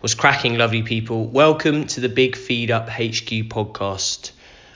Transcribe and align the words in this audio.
Was 0.00 0.14
cracking, 0.14 0.56
lovely 0.56 0.82
people. 0.82 1.26
Welcome 1.26 1.88
to 1.88 2.00
the 2.00 2.08
Big 2.08 2.36
Feed 2.36 2.70
Up 2.70 2.88
HQ 2.88 3.48
podcast. 3.50 4.30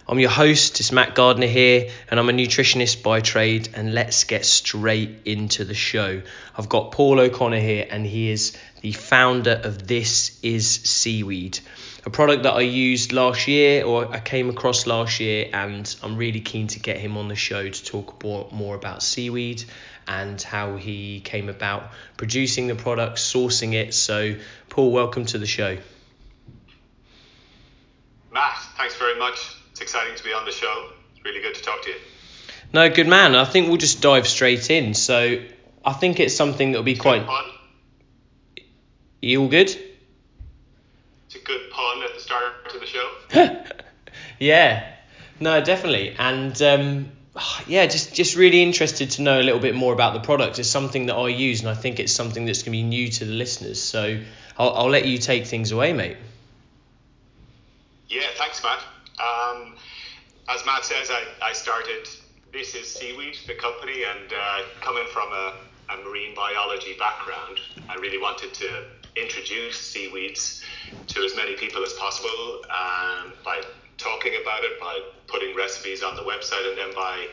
I'm 0.09 0.19
your 0.19 0.31
host, 0.31 0.81
it's 0.81 0.91
Matt 0.91 1.15
Gardner 1.15 1.47
here, 1.47 1.91
and 2.11 2.19
I'm 2.19 2.29
a 2.29 2.33
nutritionist 2.33 3.05
by 3.05 3.21
trade. 3.21 3.69
And 3.75 3.95
let's 3.95 4.25
get 4.25 4.45
straight 4.45 5.21
into 5.25 5.65
the 5.65 5.75
show. 5.75 6.23
I've 6.59 6.69
got 6.69 6.91
Paul 6.91 7.21
O'Connor 7.21 7.61
here, 7.61 7.87
and 7.89 8.05
he 8.05 8.31
is 8.31 8.59
the 8.81 8.91
founder 8.91 9.61
of 9.63 9.87
This 9.87 10.41
Is 10.43 10.69
Seaweed, 10.69 11.61
a 12.05 12.11
product 12.11 12.43
that 12.43 12.55
I 12.55 12.63
used 12.63 13.13
last 13.13 13.47
year 13.47 13.85
or 13.85 14.13
I 14.13 14.19
came 14.19 14.49
across 14.51 14.87
last 14.87 15.21
year, 15.21 15.49
and 15.53 15.95
I'm 16.03 16.17
really 16.17 16.41
keen 16.41 16.67
to 16.69 16.81
get 16.81 16.99
him 16.99 17.17
on 17.17 17.29
the 17.29 17.37
show 17.37 17.69
to 17.69 17.85
talk 17.85 18.23
more 18.53 18.75
about 18.75 19.03
seaweed 19.03 19.65
and 20.09 20.41
how 20.43 20.77
he 20.77 21.21
came 21.21 21.49
about 21.49 21.93
producing 22.17 22.67
the 22.67 22.75
product, 22.75 23.19
sourcing 23.19 23.75
it. 23.75 23.95
So, 23.95 24.35
Paul, 24.69 24.91
welcome 24.91 25.27
to 25.27 25.39
the 25.39 25.47
show. 25.47 25.79
Matt, 28.33 28.57
thanks 28.77 28.97
very 28.97 29.17
much. 29.17 29.55
It's 29.71 29.81
exciting 29.81 30.17
to 30.17 30.25
be 30.25 30.33
on 30.33 30.45
the 30.45 30.51
show. 30.51 30.89
It's 31.15 31.25
really 31.25 31.41
good 31.41 31.55
to 31.55 31.63
talk 31.63 31.83
to 31.83 31.91
you. 31.91 31.97
No, 32.73 32.91
good 32.91 33.07
man. 33.07 33.37
I 33.37 33.45
think 33.45 33.69
we'll 33.69 33.77
just 33.77 34.01
dive 34.01 34.27
straight 34.27 34.71
in. 34.71 34.95
So, 34.95 35.39
I 35.85 35.93
think 35.93 36.19
it's 36.19 36.35
something 36.35 36.73
that'll 36.73 36.83
be 36.83 36.97
quite. 36.97 37.25
You 39.21 39.43
all 39.43 39.49
good? 39.49 39.77
It's 41.33 41.43
a 41.43 41.47
good 41.47 41.71
pun 41.71 42.03
at 42.03 42.13
the 42.13 42.21
start 42.21 42.69
to 42.73 42.79
the 42.79 42.87
show. 42.87 43.11
Yeah, 44.39 44.87
no, 45.41 45.63
definitely, 45.63 46.15
and 46.19 46.61
um, 46.61 47.13
yeah, 47.67 47.87
just 47.87 48.13
just 48.13 48.37
really 48.37 48.63
interested 48.63 49.13
to 49.13 49.23
know 49.23 49.41
a 49.41 49.45
little 49.45 49.61
bit 49.61 49.75
more 49.75 49.95
about 49.95 50.15
the 50.15 50.21
product. 50.21 50.59
It's 50.59 50.69
something 50.69 51.07
that 51.07 51.15
I 51.15 51.29
use, 51.29 51.61
and 51.61 51.71
I 51.71 51.75
think 51.75 52.01
it's 52.01 52.13
something 52.13 52.45
that's 52.45 52.63
going 52.63 52.73
to 52.73 52.79
be 52.79 52.83
new 52.83 53.09
to 53.09 53.25
the 53.25 53.33
listeners. 53.33 53.81
So 53.81 54.21
I'll, 54.59 54.71
I'll 54.75 54.91
let 54.91 55.07
you 55.07 55.17
take 55.17 55.47
things 55.47 55.71
away, 55.71 55.93
mate. 55.93 56.17
Yeah, 58.09 58.27
thanks, 58.37 58.63
Matt. 58.63 58.81
Um, 59.19 59.77
as 60.49 60.67
Matt 60.67 60.85
says, 60.85 61.11
I, 61.11 61.23
I 61.41 61.53
started 61.53 62.09
This 62.53 62.75
Is 62.75 62.93
Seaweed, 62.93 63.39
the 63.47 63.55
company, 63.55 64.03
and 64.05 64.33
uh, 64.33 64.63
coming 64.81 65.07
from 65.13 65.33
a, 65.33 65.55
a 65.89 65.97
marine 66.05 66.35
biology 66.35 66.97
background, 66.99 67.61
I 67.89 67.95
really 67.95 68.19
wanted 68.19 68.53
to 68.55 68.85
introduce 69.17 69.79
seaweeds 69.79 70.63
to 71.09 71.23
as 71.25 71.35
many 71.37 71.57
people 71.57 71.83
as 71.83 71.93
possible 71.95 72.63
um, 72.71 73.33
by 73.45 73.61
talking 73.99 74.33
about 74.41 74.63
it, 74.65 74.81
by 74.81 74.99
putting 75.27 75.55
recipes 75.57 76.03
on 76.03 76.17
the 76.17 76.23
website, 76.23 76.69
and 76.69 76.79
then 76.79 76.95
by 76.95 77.27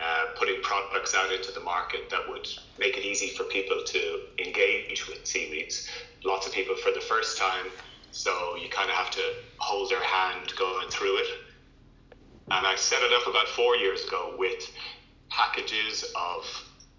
uh, 0.00 0.26
putting 0.36 0.60
products 0.62 1.14
out 1.14 1.32
into 1.32 1.52
the 1.52 1.60
market 1.60 2.08
that 2.10 2.20
would 2.28 2.46
make 2.78 2.96
it 2.96 3.04
easy 3.04 3.28
for 3.28 3.44
people 3.44 3.82
to 3.86 4.20
engage 4.38 5.06
with 5.08 5.24
seaweeds. 5.26 5.88
Lots 6.24 6.46
of 6.46 6.52
people 6.52 6.76
for 6.76 6.92
the 6.92 7.00
first 7.00 7.38
time, 7.38 7.66
so 8.10 8.56
you 8.56 8.68
kind 8.68 8.90
of 8.90 8.96
have 8.96 9.10
to 9.10 9.22
hold 9.58 9.90
their 9.90 10.02
hand 10.02 10.52
going 10.58 10.88
through 10.88 11.18
it. 11.18 11.26
And 12.50 12.66
I 12.66 12.74
set 12.76 13.02
it 13.02 13.12
up 13.12 13.26
about 13.26 13.48
four 13.48 13.76
years 13.76 14.04
ago 14.04 14.34
with 14.38 14.70
packages 15.30 16.04
of 16.16 16.44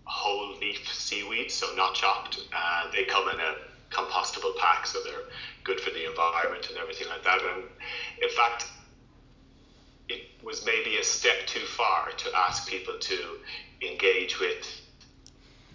whole 0.05 0.57
leaf 0.59 0.87
seaweed, 0.91 1.51
so 1.51 1.73
not 1.75 1.93
chopped. 1.93 2.39
Uh, 2.55 2.91
they 2.91 3.03
come 3.03 3.29
in 3.29 3.39
a 3.39 3.55
compostable 3.93 4.57
packs, 4.57 4.93
so 4.93 4.99
they're 5.03 5.27
good 5.63 5.79
for 5.79 5.91
the 5.91 6.09
environment 6.09 6.67
and 6.69 6.77
everything 6.77 7.07
like 7.09 7.23
that. 7.23 7.39
And 7.41 7.63
in 8.21 8.29
fact, 8.29 8.67
it 10.09 10.21
was 10.43 10.65
maybe 10.65 10.97
a 10.97 11.03
step 11.03 11.45
too 11.47 11.65
far 11.65 12.11
to 12.11 12.29
ask 12.35 12.67
people 12.67 12.95
to 12.99 13.17
engage 13.81 14.39
with 14.39 14.65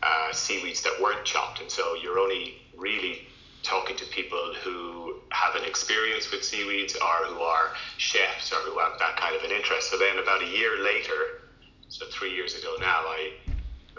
uh, 0.02 0.33
seaweeds 0.33 0.83
that 0.83 1.00
weren't 1.00 1.25
chopped. 1.25 1.60
And 1.60 1.70
so 1.70 1.94
you're 1.94 2.19
only 2.19 2.56
really 2.77 3.27
talking 3.62 3.97
to 3.97 4.05
people 4.06 4.55
who 4.62 5.16
have 5.30 5.55
an 5.55 5.64
experience 5.64 6.30
with 6.30 6.44
seaweeds 6.44 6.94
or 6.94 7.27
who 7.27 7.41
are 7.41 7.72
chefs 7.97 8.53
or 8.53 8.56
who 8.56 8.78
have 8.78 8.98
that 8.98 9.16
kind 9.16 9.34
of 9.34 9.42
an 9.42 9.50
interest. 9.50 9.91
So 9.91 9.98
then 9.98 10.19
about 10.19 10.42
a 10.42 10.47
year 10.47 10.82
later, 10.82 11.43
so 11.88 12.06
three 12.06 12.34
years 12.34 12.54
ago 12.54 12.76
now, 12.81 13.00
I 13.06 13.32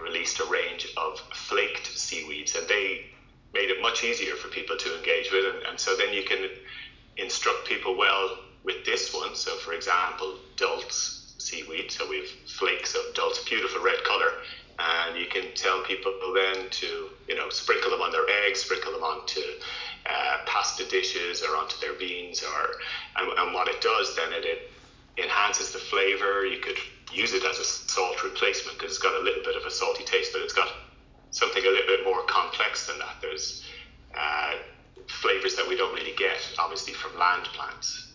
released 0.02 0.40
a 0.40 0.46
range 0.46 0.88
of 0.96 1.20
flaked 1.34 1.88
seaweeds 1.88 2.56
and 2.56 2.68
they 2.68 3.06
made 3.54 3.70
it 3.70 3.82
much 3.82 4.04
easier 4.04 4.36
for 4.36 4.48
people 4.50 4.78
to 4.78 4.98
engage 4.98 5.32
with. 5.32 5.46
And, 5.46 5.66
and 5.68 5.80
so 5.80 5.96
then 5.96 6.14
you 6.14 6.24
can 6.24 6.50
instruct 7.18 7.68
people 7.68 7.98
well 7.98 8.38
with 8.64 8.86
this 8.86 9.14
one. 9.14 9.36
So, 9.36 9.56
for 9.58 9.74
example, 9.74 10.38
dulse 10.56 11.36
seaweed. 11.38 11.92
So 11.92 12.08
we 12.08 12.18
have 12.18 12.30
flakes 12.58 12.96
of 12.96 13.02
dulse, 13.16 13.44
beautiful 13.46 13.82
red 13.82 14.04
color, 14.04 14.32
and 14.80 15.18
you 15.18 15.28
can 15.28 15.54
tell 15.56 15.82
people 15.84 16.14
then 16.34 16.70
to 16.70 17.10
you 17.28 17.36
know 17.36 17.50
sprinkle 17.50 17.92
them 17.92 18.02
on 18.02 18.12
their 18.12 18.28
eggs, 18.46 18.62
sprinkle 18.62 18.92
them 18.92 19.04
onto 19.04 19.42
uh, 20.06 20.38
pasta 20.46 20.86
dishes 20.88 21.42
or 21.42 21.56
onto 21.58 21.80
their 21.80 21.94
beans, 21.94 22.44
or 22.44 22.70
and, 23.18 23.32
and 23.40 23.54
what 23.54 23.68
it 23.68 23.82
does 23.82 24.16
then 24.16 24.32
it, 24.34 24.46
it 24.46 24.72
enhances 25.18 25.72
the 25.72 25.80
flavor. 25.80 26.46
You 26.46 26.60
could 26.60 26.78
use 27.12 27.34
it 27.34 27.44
as 27.44 27.58
a 27.58 27.64
salt 27.64 28.24
replacement 28.24 28.78
because 28.78 28.92
it's 28.92 29.04
got 29.04 29.20
a 29.20 29.24
little 29.24 29.44
bit 29.44 29.56
of 29.56 29.66
a 29.66 29.72
salty 29.72 30.04
taste, 30.04 30.32
but 30.32 30.42
it's 30.42 30.54
got 30.54 30.70
something 31.32 31.64
a 31.64 31.70
little 31.70 31.88
bit 31.88 32.04
more 32.06 32.24
complex 32.24 32.88
than 32.88 33.00
that. 33.00 33.16
There's 33.22 33.64
uh, 34.16 34.54
flavors 35.08 35.56
that 35.56 35.68
we 35.68 35.76
don't 35.76 35.94
really 35.94 36.16
get, 36.18 36.38
obviously, 36.58 36.94
from 36.94 37.18
land 37.18 37.46
plants. 37.46 38.14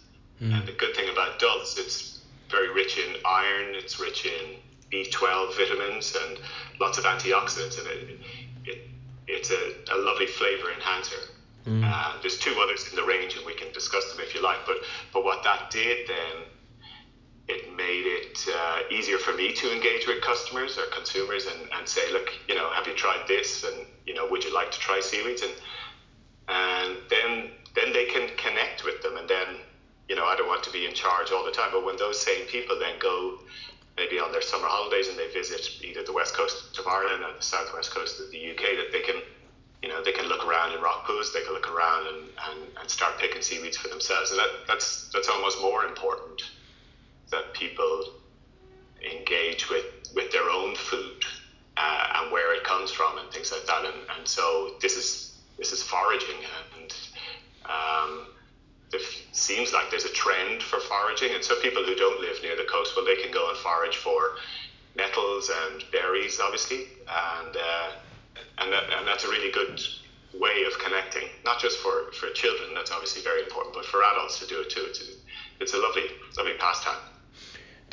And 0.54 0.66
the 0.66 0.72
good 0.72 0.94
thing 0.96 1.08
about 1.10 1.38
dulse, 1.38 1.78
it's 1.78 2.20
very 2.50 2.72
rich 2.72 2.98
in 2.98 3.16
iron, 3.24 3.74
it's 3.74 4.00
rich 4.00 4.26
in 4.26 4.56
B12 4.92 5.56
vitamins, 5.56 6.16
and 6.16 6.38
lots 6.80 6.98
of 6.98 7.04
antioxidants, 7.04 7.78
and 7.78 7.86
it, 7.88 8.20
it 8.64 8.78
it's 9.26 9.50
a, 9.50 9.74
a 9.92 9.96
lovely 9.96 10.26
flavor 10.26 10.70
enhancer. 10.72 11.16
Uh, 11.84 12.20
there's 12.20 12.38
two 12.38 12.54
others 12.60 12.86
in 12.90 12.96
the 12.96 13.02
range, 13.04 13.36
and 13.36 13.46
we 13.46 13.54
can 13.54 13.72
discuss 13.72 14.10
them 14.12 14.20
if 14.20 14.34
you 14.34 14.42
like. 14.42 14.58
But 14.66 14.76
but 15.12 15.24
what 15.24 15.42
that 15.44 15.70
did 15.70 16.06
then, 16.06 16.44
it 17.48 17.76
made 17.76 18.06
it 18.06 18.46
uh, 18.48 18.78
easier 18.90 19.18
for 19.18 19.34
me 19.34 19.52
to 19.52 19.72
engage 19.72 20.06
with 20.06 20.22
customers 20.22 20.78
or 20.78 20.86
consumers 20.86 21.46
and, 21.46 21.68
and 21.76 21.86
say, 21.86 22.10
look, 22.10 22.28
you 22.48 22.54
know, 22.54 22.70
have 22.70 22.86
you 22.86 22.94
tried 22.94 23.26
this? 23.28 23.64
And 23.64 23.86
you 24.06 24.14
know, 24.14 24.26
would 24.30 24.44
you 24.44 24.54
like 24.54 24.70
to 24.70 24.78
try 24.78 25.00
seaweeds? 25.00 25.42
And 25.42 25.52
and 26.48 26.98
then 27.08 27.50
then 27.74 27.92
they 27.92 28.04
can 28.04 28.28
connect 28.36 28.84
with 28.84 29.00
them 29.02 29.16
and 29.16 29.28
then 29.28 29.46
you 30.08 30.14
know 30.14 30.24
i 30.24 30.36
don't 30.36 30.48
want 30.48 30.62
to 30.62 30.70
be 30.70 30.84
in 30.84 30.92
charge 30.94 31.30
all 31.30 31.44
the 31.44 31.50
time 31.50 31.70
but 31.72 31.84
when 31.84 31.96
those 31.96 32.20
same 32.20 32.46
people 32.46 32.78
then 32.78 32.98
go 32.98 33.38
maybe 33.96 34.18
on 34.18 34.30
their 34.32 34.42
summer 34.42 34.66
holidays 34.68 35.08
and 35.08 35.18
they 35.18 35.28
visit 35.28 35.66
either 35.82 36.02
the 36.04 36.12
west 36.12 36.36
coast 36.36 36.78
of 36.78 36.86
ireland 36.86 37.22
or 37.22 37.32
the 37.32 37.42
southwest 37.42 37.94
coast 37.94 38.20
of 38.20 38.30
the 38.30 38.50
uk 38.50 38.60
that 38.60 38.92
they 38.92 39.00
can 39.00 39.16
you 39.82 39.88
know 39.88 40.02
they 40.02 40.12
can 40.12 40.26
look 40.26 40.46
around 40.46 40.72
in 40.72 40.80
rock 40.80 41.06
pools 41.06 41.32
they 41.32 41.42
can 41.42 41.52
look 41.52 41.70
around 41.70 42.06
and, 42.06 42.28
and, 42.50 42.70
and 42.80 42.90
start 42.90 43.18
picking 43.18 43.40
seaweeds 43.40 43.76
for 43.76 43.88
themselves 43.88 44.30
and 44.30 44.38
that, 44.38 44.50
that's 44.66 45.08
that's 45.12 45.28
almost 45.28 45.60
more 45.60 45.84
important 45.84 46.42
that 47.30 47.52
people 47.54 48.04
engage 49.04 49.68
with 49.68 49.84
with 50.14 50.30
their 50.30 50.48
own 50.48 50.74
food 50.76 51.24
uh, 51.76 52.06
and 52.16 52.32
where 52.32 52.54
it 52.54 52.64
comes 52.64 52.90
from 52.90 53.18
and 53.18 53.30
things 53.32 53.50
like 53.52 53.66
that. 53.66 53.84
And, 53.84 53.96
and 54.16 54.26
so 54.28 54.74
this 54.80 54.96
is 54.96 55.36
this 55.58 55.72
is 55.72 55.82
foraging. 55.82 56.40
And 56.80 56.94
um, 57.64 58.26
it 58.92 59.02
seems 59.32 59.72
like 59.72 59.90
there's 59.90 60.04
a 60.04 60.12
trend 60.12 60.62
for 60.62 60.78
foraging. 60.80 61.34
And 61.34 61.42
so 61.42 61.60
people 61.60 61.84
who 61.84 61.94
don't 61.94 62.20
live 62.20 62.36
near 62.42 62.56
the 62.56 62.64
coast 62.64 62.94
well 62.96 63.04
they 63.04 63.16
can 63.16 63.32
go 63.32 63.48
and 63.50 63.58
forage 63.58 63.96
for 63.96 64.36
nettles 64.96 65.50
and 65.66 65.84
berries 65.90 66.40
obviously. 66.40 66.86
And 67.08 67.56
uh, 67.56 67.90
and, 68.58 68.72
that, 68.72 68.84
and 68.96 69.06
that's 69.06 69.24
a 69.24 69.28
really 69.28 69.50
good 69.50 69.80
way 70.32 70.64
of 70.64 70.76
connecting 70.80 71.28
not 71.44 71.60
just 71.60 71.78
for, 71.78 72.10
for 72.12 72.28
children 72.30 72.74
that's 72.74 72.90
obviously 72.90 73.22
very 73.22 73.40
important 73.44 73.72
but 73.72 73.84
for 73.84 74.02
adults 74.02 74.40
to 74.40 74.46
do 74.46 74.60
it 74.60 74.70
too. 74.70 74.84
It's 74.88 75.02
it's 75.60 75.74
a 75.74 75.78
lovely 75.78 76.06
lovely 76.36 76.54
pastime 76.58 76.98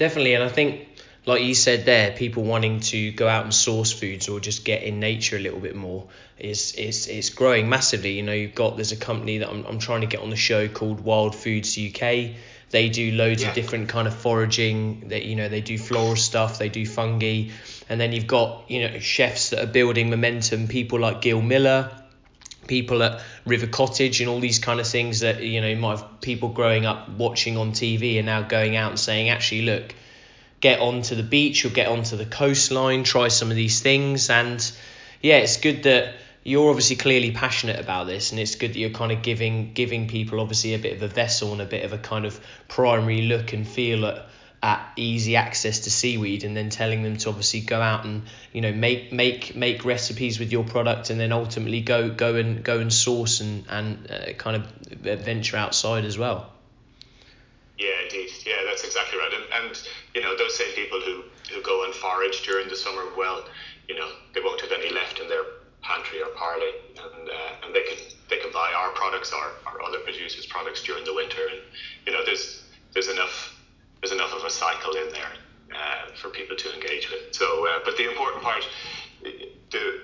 Definitely, 0.02 0.34
and 0.34 0.44
I 0.44 0.50
think, 0.50 0.88
like 1.28 1.44
you 1.44 1.54
said 1.54 1.86
there, 1.86 2.12
people 2.12 2.42
wanting 2.42 2.80
to 2.80 3.12
go 3.12 3.28
out 3.28 3.44
and 3.44 3.54
source 3.54 3.92
foods 3.92 4.30
or 4.30 4.40
just 4.40 4.66
get 4.66 4.82
in 4.82 5.00
nature 5.00 5.36
a 5.36 5.40
little 5.40 5.60
bit 5.60 5.76
more 5.76 6.08
is 6.40 6.74
is 6.74 7.08
it's 7.08 7.30
growing 7.30 7.70
massively. 7.70 8.14
You 8.14 8.24
know, 8.24 8.34
you've 8.34 8.56
got 8.56 8.78
there's 8.78 8.92
a 8.94 8.96
company 8.98 9.38
that 9.38 9.50
I'm 9.52 9.64
I'm 9.68 9.78
trying 9.78 10.02
to 10.02 10.08
get 10.08 10.22
on 10.22 10.32
the 10.32 10.36
show 10.36 10.68
called 10.68 11.02
Wild 11.02 11.36
Foods 11.36 11.78
UK. 11.78 12.32
They 12.72 12.90
do 12.90 13.12
loads 13.12 13.44
Yeah. 13.44 13.50
of 13.50 13.54
different 13.54 13.90
kind 13.90 14.08
of 14.08 14.16
foraging. 14.16 15.10
That 15.10 15.24
you 15.24 15.36
know 15.36 15.50
they 15.50 15.62
do 15.62 15.78
floral 15.78 16.16
stuff, 16.16 16.58
they 16.58 16.70
do 16.70 16.84
fungi, 16.88 17.50
and 17.88 18.02
then 18.02 18.12
you've 18.12 18.26
got 18.26 18.72
you 18.72 18.90
know 18.90 18.98
chefs 18.98 19.52
that 19.52 19.64
are 19.64 19.72
building 19.72 20.10
momentum. 20.10 20.68
People 20.68 21.00
like 21.00 21.22
Gill 21.22 21.44
Meller, 21.44 21.92
people 22.68 23.02
at 23.04 23.22
River 23.46 23.68
Cottage 23.68 24.22
and 24.22 24.30
all 24.30 24.40
these 24.40 24.60
kind 24.60 24.80
of 24.80 24.88
things 24.88 25.22
that 25.22 25.42
you 25.42 25.62
know 25.62 25.68
you 25.68 25.78
might 25.78 26.00
have 26.00 26.22
people 26.22 26.50
growing 26.50 26.86
up 26.86 27.10
watching 27.10 27.58
on 27.58 27.72
TV 27.72 28.18
and 28.18 28.26
now 28.26 28.42
going 28.42 28.76
out 28.76 28.92
and 28.92 29.00
saying 29.00 29.30
actually 29.30 29.64
look 29.64 29.94
get 30.60 30.80
onto 30.80 31.16
the 31.16 31.24
beach 31.24 31.66
or 31.66 31.70
get 31.70 31.88
onto 31.88 32.16
the 32.16 32.26
coastline 32.26 33.04
try 33.04 33.28
some 33.28 33.50
of 33.50 33.56
these 33.56 33.82
things. 33.82 34.30
And 34.30 34.72
yeah 35.22 35.38
it's 35.38 35.58
good 35.58 35.84
that 35.84 36.16
you're 36.44 36.70
obviously 36.70 36.96
clearly 36.96 37.32
passionate 37.32 37.80
about 37.80 38.08
this 38.08 38.32
and 38.32 38.40
it's 38.40 38.56
good 38.56 38.72
that 38.72 38.78
you're 38.78 38.90
kind 38.90 39.12
of 39.12 39.22
giving 39.22 39.74
giving 39.74 40.08
people 40.08 40.40
obviously 40.40 40.74
a 40.74 40.80
bit 40.80 40.96
of 40.96 41.04
a 41.04 41.08
vessel 41.08 41.52
and 41.52 41.62
a 41.62 41.66
bit 41.66 41.84
of 41.84 41.94
a 41.94 41.98
kind 41.98 42.26
of 42.26 42.40
primary 42.68 43.24
look 43.24 43.54
and 43.54 43.68
feel 43.68 44.06
at 44.06 44.28
at 44.64 44.92
easy 44.96 45.36
access 45.36 45.82
to 45.82 45.92
seaweed 45.92 46.44
and 46.44 46.56
then 46.56 46.70
telling 46.70 47.02
them 47.02 47.18
to 47.18 47.30
obviously 47.30 47.62
go 47.62 47.82
out 47.82 48.06
and 48.06 48.24
you 48.54 48.62
know 48.62 48.72
make 48.72 49.12
make 49.12 49.56
make 49.56 49.84
recipes 49.86 50.40
with 50.40 50.52
your 50.52 50.64
product 50.64 51.10
and 51.10 51.20
then 51.20 51.32
ultimately 51.32 51.82
go 51.82 52.10
go 52.10 52.36
and 52.36 52.64
go 52.64 52.80
and 52.80 52.94
source 52.94 53.42
and 53.42 53.66
and 53.70 54.12
uh, 54.12 54.34
kind 54.34 54.56
of 54.56 54.66
venture 55.00 55.58
outside 55.58 56.06
as 56.06 56.18
well. 56.18 56.52
Yeah 57.80 57.90
indeed. 58.04 58.30
Yeah 58.46 58.64
that's 58.68 58.84
exactly 58.84 59.18
right. 59.18 59.32
And, 59.34 59.66
and 59.66 59.88
you 60.14 60.22
know 60.22 60.38
those 60.38 60.56
same 60.56 60.74
people 60.74 61.00
who 61.00 61.24
who 61.52 61.62
go 61.64 61.86
and 61.86 61.94
forage 61.94 62.44
during 62.44 62.68
the 62.68 62.76
summer 62.76 63.04
well 63.18 63.44
you 63.90 63.96
know 63.96 64.10
they 64.34 64.42
won't 64.42 64.62
have 64.62 64.72
any 64.72 64.94
left 64.94 65.20
in 65.20 65.28
their 65.28 65.44
pantry 65.82 66.22
or 66.22 66.30
parley. 66.36 66.72
And 66.98 67.30
uh, 67.30 67.66
and 67.66 67.76
they 67.76 67.82
can 67.82 67.98
they 68.30 68.38
can 68.38 68.52
buy 68.52 68.72
our 68.78 68.90
products 68.92 69.34
or, 69.34 69.44
or 69.66 69.84
other 69.84 70.00
producers 70.00 70.46
products 70.46 70.84
during 70.84 71.04
the 71.04 71.16
winter. 71.16 71.42
And 71.50 71.62
you 72.06 72.14
know 72.14 72.24
there's 72.24 72.64
there's 72.94 73.08
enough 73.08 73.58
there's 74.02 74.12
enough 74.12 74.34
of 74.34 74.44
a 74.44 74.50
cycle 74.50 74.94
in 74.94 75.10
there 75.10 75.34
uh, 75.76 76.12
for 76.16 76.30
people 76.30 76.56
to 76.56 76.74
engage 76.74 77.10
with. 77.10 77.34
So, 77.34 77.68
uh, 77.68 77.80
but 77.86 77.98
the 77.98 78.10
important 78.10 78.44
part, 78.44 78.68
the 79.24 80.02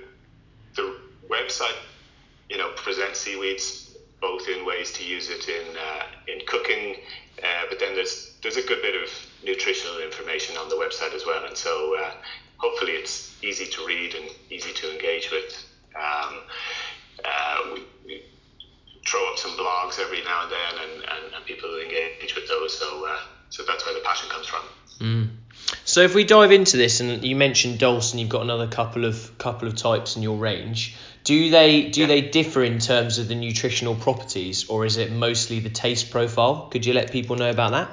the 0.76 0.96
website, 1.30 1.76
you 2.50 2.58
know, 2.58 2.72
presents 2.76 3.20
seaweeds 3.20 3.98
both 4.22 4.48
in 4.48 4.66
ways 4.66 4.92
to 4.94 5.04
use 5.04 5.30
it 5.30 5.48
in 5.50 5.76
uh, 5.76 6.04
in 6.28 6.40
cooking, 6.48 6.98
uh, 7.44 7.64
but 7.70 7.80
then 7.80 7.96
there's 7.96 8.34
there's 8.42 8.58
a 8.58 8.62
good 8.62 8.82
bit 8.82 8.96
of 8.96 9.10
nutritional 9.44 10.00
information 10.00 10.56
on 10.58 10.70
the 10.70 10.76
website 10.76 11.14
as 11.14 11.26
well, 11.26 11.44
and 11.46 11.58
so 11.58 11.98
uh, 12.00 12.12
hopefully 12.58 12.94
it's 12.94 13.36
easy 13.44 13.66
to 13.66 13.86
read 13.86 14.14
and 14.14 14.30
easy 14.50 14.74
to 14.74 14.92
engage 14.92 15.32
with. 15.32 15.66
Um, 15.96 16.40
uh, 17.26 17.62
we, 17.74 17.84
we, 18.06 18.24
throw 19.08 19.32
up 19.32 19.40
some 19.40 19.52
blogs 19.52 20.00
every 20.00 20.22
now 20.26 20.44
and 20.44 20.52
then, 20.52 20.84
and, 20.84 21.02
and, 21.04 21.34
and 21.34 21.46
people 21.46 21.80
engage 21.80 22.36
with 22.36 22.46
those. 22.50 22.78
So 22.78 23.08
so 23.50 23.64
that's 23.68 23.86
where 23.86 23.94
the 23.94 24.02
passion 24.02 24.30
comes 24.30 24.48
from. 24.48 24.62
Mm. 25.00 25.30
So 25.84 26.02
if 26.02 26.16
we 26.16 26.24
dive 26.24 26.52
into 26.52 26.78
this, 26.78 27.00
and 27.00 27.24
you 27.24 27.36
mentioned 27.36 27.80
dulse, 27.80 28.14
you've 28.14 28.30
got 28.30 28.42
another 28.42 28.68
couple 28.68 29.06
of 29.06 29.38
couple 29.38 29.68
of 29.68 29.76
types 29.76 30.16
in 30.16 30.24
your 30.24 30.38
range. 30.38 30.96
Do 31.24 31.50
they 31.50 31.90
do 31.90 32.02
yeah. 32.02 32.08
they 32.08 32.22
differ 32.22 32.64
in 32.64 32.80
terms 32.80 33.20
of 33.20 33.28
the 33.28 33.36
nutritional 33.36 33.96
properties, 33.96 34.70
or 34.70 34.86
is 34.86 34.98
it 34.98 35.12
mostly 35.12 35.60
the 35.60 35.70
taste 35.70 36.12
profile? 36.12 36.68
Could 36.72 36.86
you 36.86 36.94
let 36.94 37.12
people 37.12 37.36
know 37.36 37.50
about 37.50 37.72
that? 37.72 37.90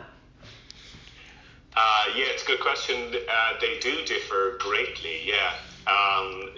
Uh, 1.76 2.04
yeah, 2.16 2.26
it's 2.26 2.44
a 2.44 2.46
good 2.46 2.60
question. 2.60 2.96
Uh, 3.14 3.60
they 3.60 3.78
do 3.80 4.04
differ 4.04 4.56
greatly. 4.60 5.22
Yeah. 5.24 5.54
Um, 5.86 6.50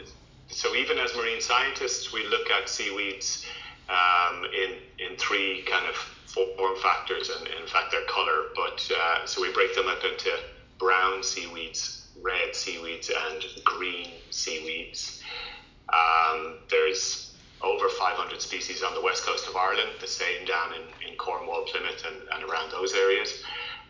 so 0.48 0.74
even 0.74 0.98
as 0.98 1.14
marine 1.16 1.40
scientists, 1.40 2.12
we 2.12 2.26
look 2.28 2.50
at 2.50 2.68
seaweeds 2.68 3.46
um, 3.88 4.44
in 4.44 4.74
in 4.98 5.16
three 5.16 5.62
kind 5.62 5.86
of 5.86 6.15
form 6.56 6.76
factors 6.82 7.30
and 7.30 7.46
in 7.48 7.66
fact 7.66 7.90
their 7.90 8.04
color. 8.04 8.46
But 8.54 8.88
uh, 8.94 9.26
so 9.26 9.40
we 9.40 9.52
break 9.52 9.74
them 9.74 9.88
up 9.88 10.04
into 10.04 10.30
brown 10.78 11.22
seaweeds, 11.22 12.08
red 12.20 12.54
seaweeds, 12.54 13.10
and 13.10 13.44
green 13.64 14.10
seaweeds. 14.30 15.22
Um, 15.92 16.58
there's 16.68 17.34
over 17.62 17.88
500 17.88 18.40
species 18.42 18.82
on 18.82 18.94
the 18.94 19.00
west 19.00 19.24
coast 19.24 19.48
of 19.48 19.56
Ireland, 19.56 19.90
the 20.00 20.06
same 20.06 20.44
down 20.44 20.72
in, 20.74 21.08
in 21.08 21.16
Cornwall, 21.16 21.64
Plymouth, 21.64 22.04
and, 22.06 22.16
and 22.32 22.50
around 22.50 22.70
those 22.70 22.92
areas. 22.94 23.42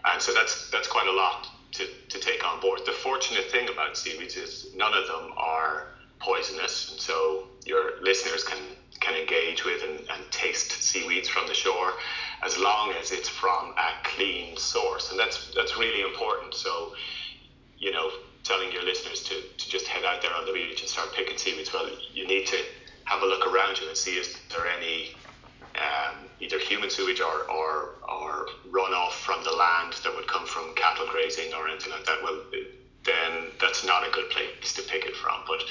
And 0.05 0.23
so 0.23 0.33
that's 0.33 0.71
that's 0.71 0.87
quite 0.87 1.09
a 1.09 1.13
lot 1.13 1.49
to, 1.73 1.87
to 2.09 2.19
take 2.21 2.45
on 2.45 2.61
board. 2.61 2.81
The 2.87 2.93
fortunate 2.93 3.51
thing 3.51 3.69
about 3.69 3.97
seaweeds 3.97 4.37
is 4.37 4.69
none 4.77 4.95
of 4.95 5.07
them 5.09 5.33
are 5.37 5.89
poisonous, 6.21 6.93
and 6.93 7.01
so 7.01 7.49
your 7.65 8.01
listeners 8.03 8.45
can 8.45 8.59
can 9.01 9.15
engage 9.15 9.65
with 9.65 9.83
and, 9.83 9.99
and 10.11 10.31
taste 10.31 10.73
seaweeds 10.73 11.29
from 11.29 11.47
the 11.47 11.55
shore 11.55 11.93
as 12.43 12.59
long 12.59 12.93
as 13.01 13.13
it's 13.13 13.29
from 13.29 13.75
a 13.77 13.91
clean 14.05 14.57
source. 14.57 15.11
And 15.11 15.19
that's 15.19 15.53
that's 15.55 15.77
really 15.77 16.03
important. 16.03 16.55
So, 16.55 16.95
you 17.79 17.91
know, 17.91 18.11
telling 18.45 18.73
your 18.73 18.85
listeners 18.85 19.23
to, 19.25 19.35
to 19.35 19.69
just 19.69 19.87
head 19.89 20.05
out 20.05 20.23
there 20.23 20.35
on 20.35 20.47
the 20.47 20.53
beach 20.53 20.81
and 20.81 20.89
start 20.89 21.13
picking 21.13 21.37
seaweeds, 21.37 21.73
well, 21.73 21.89
you 22.13 22.27
need 22.27 22.47
to 22.47 22.57
have 23.05 23.23
a 23.23 23.27
look 23.27 23.47
around 23.47 23.79
you 23.81 23.89
and 23.89 23.97
see 23.97 24.17
is 24.17 24.37
there 24.51 24.67
any 24.67 25.15
um, 25.77 26.27
either 26.41 26.59
human 26.59 26.91
sewage 26.91 27.21
or, 27.21 27.51
or, 27.51 27.97
or 28.09 28.47
runoff 28.71 29.13
from 29.13 29.43
the 29.45 29.51
land 29.51 29.95
that 30.05 30.15
would 30.15 30.27
come 30.27 30.47
from 30.47 30.75
cattle 30.75 31.07
grazing 31.11 31.53
or 31.55 31.69
anything 31.69 31.93
like 31.93 32.05
that. 32.07 32.23
Well, 32.23 32.41
then 33.05 33.51
that's 33.61 33.85
not 33.85 34.07
a 34.07 34.11
good 34.11 34.31
place 34.31 34.73
to 34.75 34.83
pick 34.83 35.05
it 35.07 35.15
from. 35.17 35.41
But 35.47 35.63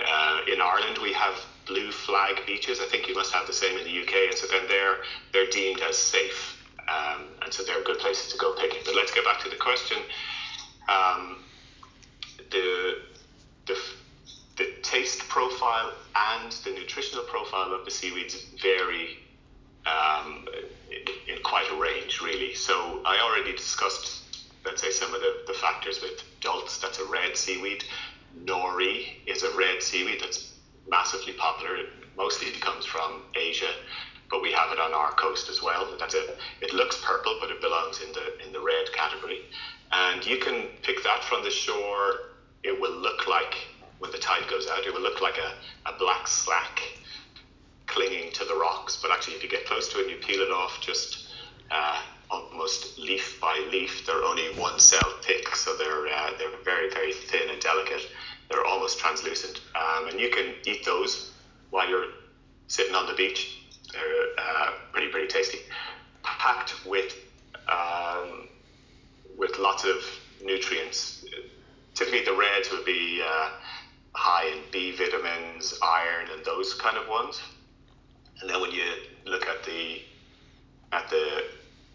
uh, 0.00 0.40
in 0.52 0.60
Ireland, 0.60 0.98
we 1.02 1.12
have 1.12 1.34
blue 1.66 1.90
flag 1.90 2.44
beaches. 2.46 2.80
I 2.80 2.86
think 2.86 3.08
you 3.08 3.14
must 3.14 3.32
have 3.32 3.46
the 3.46 3.52
same 3.52 3.78
in 3.78 3.84
the 3.84 4.00
UK, 4.02 4.28
and 4.28 4.34
so 4.34 4.46
then 4.46 4.62
they're 4.68 4.98
they're 5.32 5.50
deemed 5.50 5.80
as 5.80 5.96
safe, 5.96 6.62
um, 6.88 7.24
and 7.42 7.52
so 7.52 7.62
they're 7.62 7.82
good 7.82 7.98
places 7.98 8.32
to 8.32 8.38
go 8.38 8.54
picking. 8.54 8.80
But 8.84 8.94
let's 8.94 9.12
get 9.12 9.24
back 9.24 9.40
to 9.40 9.48
the 9.48 9.56
question. 9.56 9.98
Um, 10.88 11.38
the 12.50 12.98
the 13.66 13.76
the 14.56 14.72
taste 14.82 15.20
profile 15.28 15.92
and 16.14 16.52
the 16.64 16.70
nutritional 16.70 17.24
profile 17.24 17.72
of 17.72 17.84
the 17.84 17.90
seaweeds 17.90 18.34
vary 18.62 19.18
um, 19.86 20.46
in, 20.90 21.34
in, 21.34 21.42
quite 21.42 21.68
a 21.70 21.74
range, 21.74 22.20
really. 22.20 22.54
So 22.54 23.02
I 23.04 23.18
already 23.18 23.52
discussed, 23.56 24.22
let's 24.64 24.80
say, 24.80 24.90
some 24.90 25.12
of 25.12 25.20
the, 25.20 25.42
the 25.46 25.54
factors 25.54 26.00
with 26.00 26.22
dulse. 26.40 26.78
That's 26.78 26.98
a 27.00 27.04
red 27.04 27.36
seaweed. 27.36 27.84
Nori 28.44 29.16
is 29.26 29.42
a 29.42 29.50
red 29.56 29.82
seaweed 29.82 30.20
that's 30.20 30.53
massively 30.88 31.32
popular. 31.34 31.78
Mostly 32.16 32.48
it 32.48 32.60
comes 32.60 32.84
from 32.84 33.22
Asia, 33.34 33.70
but 34.30 34.42
we 34.42 34.52
have 34.52 34.70
it 34.72 34.78
on 34.78 34.92
our 34.94 35.12
coast 35.12 35.48
as 35.48 35.62
well. 35.62 35.96
That's 35.98 36.14
a, 36.14 36.34
it 36.60 36.72
looks 36.72 37.02
purple, 37.04 37.36
but 37.40 37.50
it 37.50 37.60
belongs 37.60 38.00
in 38.00 38.12
the 38.12 38.46
in 38.46 38.52
the 38.52 38.60
red 38.60 38.92
category. 38.92 39.40
And 39.92 40.24
you 40.24 40.38
can 40.38 40.68
pick 40.82 41.02
that 41.04 41.24
from 41.24 41.44
the 41.44 41.50
shore. 41.50 42.32
It 42.62 42.80
will 42.80 42.96
look 42.96 43.26
like 43.28 43.54
when 43.98 44.10
the 44.10 44.18
tide 44.18 44.48
goes 44.48 44.66
out, 44.68 44.84
it 44.84 44.92
will 44.92 45.02
look 45.02 45.20
like 45.20 45.38
a, 45.38 45.88
a 45.88 45.98
black 45.98 46.26
slack 46.26 46.80
clinging 47.86 48.32
to 48.32 48.44
the 48.44 48.54
rocks. 48.54 48.98
But 49.00 49.12
actually, 49.12 49.36
if 49.36 49.42
you 49.42 49.48
get 49.48 49.66
close 49.66 49.88
to 49.92 49.98
it 49.98 50.02
and 50.02 50.10
you 50.10 50.16
peel 50.18 50.40
it 50.40 50.50
off, 50.50 50.80
just 50.80 51.28
uh, 51.70 52.00
almost 52.30 52.98
leaf 52.98 53.38
by 53.40 53.66
leaf, 53.70 54.04
they're 54.06 54.24
only 54.24 54.54
one 54.58 54.78
cell 54.78 55.14
thick, 55.22 55.54
so 55.54 55.76
they're 55.76 56.06
uh, 56.08 56.30
they're 56.38 56.56
very 56.64 56.90
very 56.90 57.12
thin 57.12 57.50
and 57.50 57.60
delicate 57.60 58.06
they're 58.50 58.64
almost 58.64 58.98
translucent, 58.98 59.60
um, 59.74 60.08
and 60.08 60.20
you 60.20 60.30
can 60.30 60.54
eat 60.66 60.84
those 60.84 61.32
while 61.70 61.88
you're 61.88 62.06
sitting 62.68 62.94
on 62.94 63.06
the 63.06 63.14
beach. 63.14 63.60
They're 63.92 64.26
uh, 64.38 64.70
pretty 64.92 65.08
pretty 65.08 65.28
tasty, 65.28 65.58
packed 66.22 66.74
with 66.86 67.14
um, 67.68 68.48
with 69.38 69.58
lots 69.58 69.84
of 69.84 69.96
nutrients. 70.44 71.24
Typically, 71.94 72.24
the 72.24 72.36
reds 72.36 72.70
would 72.72 72.84
be 72.84 73.22
uh, 73.24 73.50
high 74.12 74.46
in 74.48 74.58
B 74.72 74.96
vitamins, 74.96 75.78
iron, 75.82 76.28
and 76.34 76.44
those 76.44 76.74
kind 76.74 76.96
of 76.96 77.08
ones. 77.08 77.40
And 78.40 78.50
then 78.50 78.60
when 78.60 78.72
you 78.72 78.84
look 79.26 79.46
at 79.46 79.64
the 79.64 80.02
at 80.92 81.08
the 81.08 81.44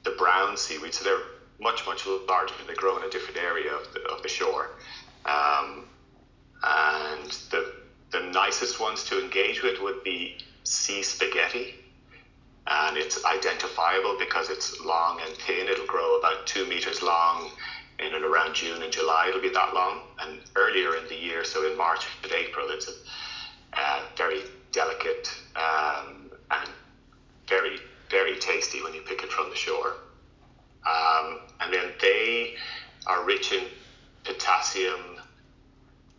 the 0.04 0.12
brown 0.12 0.58
seaweed, 0.58 0.94
so 0.94 1.04
they're 1.04 1.26
much 1.60 1.86
much 1.86 2.06
larger. 2.28 2.54
They 2.68 2.74
grow 2.76 2.98
in 2.98 3.04
a 3.04 3.10
different 3.10 3.38
area 3.38 3.74
of 3.74 3.94
the, 3.94 4.02
of 4.10 4.24
the 4.24 4.30
shore. 4.30 4.72
Um, 5.26 5.86
and 6.64 7.32
the 7.52 7.74
the 8.12 8.22
nicest 8.22 8.80
ones 8.80 9.04
to 9.06 9.22
engage 9.22 9.62
with 9.62 9.80
would 9.82 10.04
be 10.04 10.38
sea 10.64 11.04
spaghetti. 11.04 11.76
And 12.66 12.98
it's 12.98 13.24
identifiable 13.24 14.16
because 14.20 14.50
it's 14.50 14.80
long 14.82 15.20
and 15.26 15.36
thin. 15.38 15.68
It'll 15.68 15.86
grow 15.86 16.18
about 16.18 16.48
two 16.48 16.66
meters 16.66 17.02
long 17.02 17.52
in 18.00 18.14
and 18.14 18.24
around 18.24 18.56
June 18.56 18.82
and 18.82 18.92
July. 18.92 19.28
It'll 19.30 19.42
be 19.42 19.50
that 19.50 19.74
long. 19.74 20.02
And 20.20 20.40
earlier 20.56 20.96
in 20.96 21.08
the 21.08 21.16
year, 21.16 21.44
so 21.44 21.70
in 21.70 21.78
March 21.78 22.06
and 22.24 22.32
April, 22.32 22.68
it's 22.70 22.88
a 22.88 22.94
uh, 23.74 24.02
very 24.18 24.42
delicate 24.72 25.32
um, 25.56 26.32
and 26.52 26.70
very, 27.48 27.80
very 28.10 28.38
tasty 28.40 28.82
when 28.82 28.94
you 28.94 29.02
pick 29.02 29.24
it 29.24 29.32
from 29.32 29.50
the 29.50 29.56
shore. 29.56 29.96
Um, 30.88 31.42
and 31.60 31.74
then 31.74 31.92
they 32.02 32.56
are 33.08 33.24
rich 33.24 33.52
in 33.52 33.66
potassium, 34.24 35.19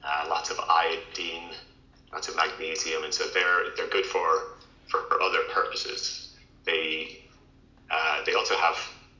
uh, 0.04 0.26
lots 0.28 0.50
of 0.50 0.59
iodine, 0.61 1.50
lots 2.12 2.28
of 2.28 2.37
magnesium, 2.37 3.04
and 3.04 3.12
so 3.12 3.25
they're 3.35 3.75
they're 3.76 3.88
good 3.88 4.07
for 4.07 4.57
for 4.88 5.23
other 5.23 5.40
purposes. 5.50 6.37
They 6.64 7.25
uh, 7.90 8.25
they 8.25 8.35
also 8.35 8.57
have 8.57 8.76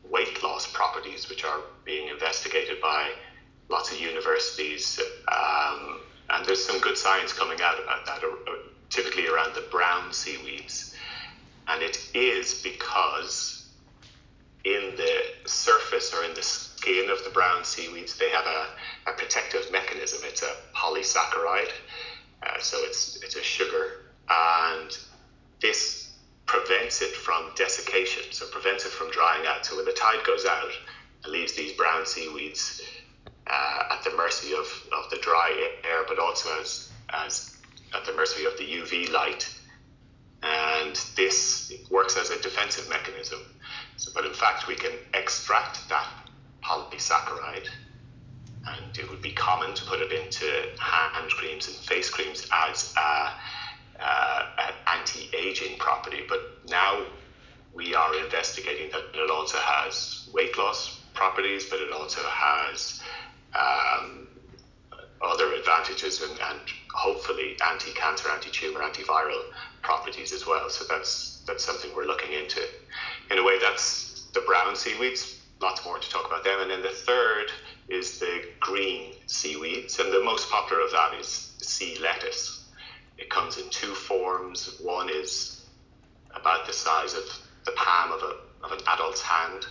weight 0.09 0.43
loss 0.43 0.71
properties, 0.73 1.29
which 1.29 1.45
are 1.45 1.61
being 1.85 2.09
investigated 2.09 2.81
by 2.81 3.11
lots 3.69 3.93
of 3.93 4.01
universities, 4.01 5.01
um, 5.29 6.01
and 6.31 6.45
there's 6.45 6.65
some 6.65 6.81
good 6.81 6.97
science 6.97 7.33
coming 7.33 7.61
out 7.63 7.83
about 7.83 8.07
that. 8.07 8.25
Uh, 8.25 8.53
typically 8.91 9.29
around 9.29 9.55
the 9.55 9.65
brown 9.71 10.13
seaweeds, 10.13 10.95
and 11.69 11.83
it 11.83 12.11
is 12.13 12.61
because 12.63 13.69
in 14.65 14.95
the 14.97 15.49
surface 15.49 16.13
or 16.13 16.25
in 16.25 16.35
the 16.35 16.43
skin 16.81 17.11
of 17.11 17.23
the 17.25 17.31
brown 17.31 17.63
seaweeds, 17.65 18.17
they 18.17 18.31
have 18.31 18.47
a, 18.47 19.11
a 19.11 19.13
protective 19.13 19.71
mechanism. 19.71 20.21
It's 20.25 20.43
a 20.43 20.55
polysaccharide, 20.75 21.73
uh, 22.43 22.59
so 22.59 22.79
it's 22.81 23.23
it's 23.23 23.37
a 23.37 23.43
sugar, 23.43 24.07
and 24.31 24.97
this 25.61 26.13
prevents 26.47 27.03
it 27.03 27.15
from 27.15 27.51
desiccation, 27.55 28.25
so 28.33 28.47
prevents 28.47 28.85
it 28.87 28.93
from 28.93 29.11
drying 29.11 29.47
out. 29.47 29.67
So 29.67 29.77
when 29.77 29.85
the 29.85 29.93
tide 29.93 30.25
goes 30.27 30.47
out, 30.47 30.71
it 31.25 31.31
leaves 31.31 31.53
these 31.53 31.73
brown 31.75 32.07
seaweeds 32.07 32.83
uh, 33.47 33.83
at 33.93 34.03
the 34.03 34.17
mercy 34.17 34.53
of, 34.53 34.67
of 34.93 35.11
the 35.11 35.19
dry 35.19 35.51
air, 35.85 36.05
but 36.09 36.19
also 36.19 36.49
as, 36.61 36.91
as 37.11 37.57
at 37.95 38.05
the 38.05 38.13
mercy 38.15 38.47
of 38.47 38.57
the 38.59 38.65
UV 38.65 39.13
light. 39.13 39.49
And 40.43 40.97
this 41.15 41.73
works 41.91 42.17
as 42.17 42.31
a 42.31 42.41
defensive 42.41 42.89
mechanism. 42.89 43.41
So, 43.97 44.11
but 44.15 44.25
in 44.25 44.33
fact, 44.33 44.67
we 44.67 44.75
can 44.75 44.93
extract 45.15 45.89
that 45.91 46.09
polysaccharide, 46.63 47.69
and 48.67 48.99
it 48.99 49.09
would 49.11 49.23
be 49.23 49.33
common 49.33 49.75
to 49.75 49.85
put 49.85 50.01
it 50.01 50.13
into 50.13 50.47
hand 50.79 51.31
creams 51.31 51.69
and 51.69 51.77
face 51.77 52.11
creams 52.11 52.47
as 52.53 52.95
a, 52.97 53.33
an 54.01 54.75
anti-aging 54.87 55.79
property. 55.79 56.25
But 56.29 56.41
now 56.69 57.07
we 57.75 57.95
are 57.95 58.15
investigating 58.23 58.91
that 58.93 59.05
it 59.15 59.31
also 59.31 59.59
has 59.59 60.29
weight 60.35 60.57
loss 60.59 61.01
properties, 61.15 61.67
but 61.67 61.81
it 61.81 61.93
also 61.93 62.21
has 62.23 63.01
um, 63.55 64.29
other 65.23 65.53
advantages 65.55 66.21
and, 66.23 66.33
and 66.33 66.61
hopefully 66.95 67.57
anti-cancer, 67.71 68.29
anti-tumor, 68.31 68.81
antiviral 68.81 69.43
properties 69.83 70.33
as 70.33 70.47
well. 70.47 70.69
So 70.69 70.85
that's 70.89 71.43
that's 71.47 71.65
something 71.65 71.91
we're 71.97 72.07
looking 72.07 72.33
into. 72.33 72.61
In 73.31 73.39
a 73.39 73.45
way, 73.45 73.59
that's 73.61 74.27
the 74.35 74.41
brown 74.41 74.77
seaweeds. 74.77 75.40
Lots 75.61 75.85
more 75.85 75.99
to 75.99 76.11
talk 76.11 76.27
about 76.27 76.45
them. 76.45 76.61
And 76.61 76.71
then 76.71 76.83
the 76.83 76.89
third 76.89 77.51
is 77.89 78.19
the 78.19 78.45
green 78.61 79.13
seaweeds, 79.27 79.99
and 79.99 80.13
the 80.13 80.23
most 80.23 80.51
popular 80.51 80.83
of 80.83 80.91
that 80.93 81.15
is 81.19 81.55
sea 81.59 81.99
lettuce. 82.01 82.69
It 83.19 83.29
comes 83.29 83.59
in 83.59 83.69
two 83.71 83.95
forms. 83.95 84.81
One 84.81 85.11
is 85.11 85.67
about 86.35 86.67
the 86.67 86.73
size 86.73 87.15
of 87.15 87.25
the 87.65 87.73
palm 87.73 88.13
of, 88.13 88.23
a, 88.23 88.65
of 88.65 88.73
an 88.73 88.79
adult's 88.89 89.21
hand, 89.21 89.67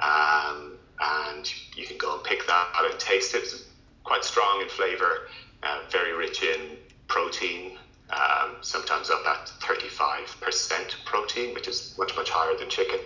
um, 0.00 0.78
and 1.00 1.52
you 1.76 1.86
can 1.86 1.98
go 1.98 2.14
and 2.14 2.24
pick 2.24 2.46
that 2.46 2.68
out 2.74 2.90
and 2.90 2.98
taste 2.98 3.34
it. 3.34 3.42
It's 3.42 3.64
quite 4.04 4.24
strong 4.24 4.62
in 4.62 4.68
flavour, 4.68 5.28
uh, 5.62 5.80
very 5.90 6.14
rich 6.14 6.42
in 6.42 6.78
protein, 7.08 7.76
um, 8.10 8.56
sometimes 8.62 9.10
up 9.10 9.26
at 9.26 9.50
35% 9.60 11.04
protein, 11.04 11.54
which 11.54 11.68
is 11.68 11.94
much, 11.98 12.14
much 12.16 12.30
higher 12.30 12.56
than 12.56 12.70
chicken. 12.70 13.00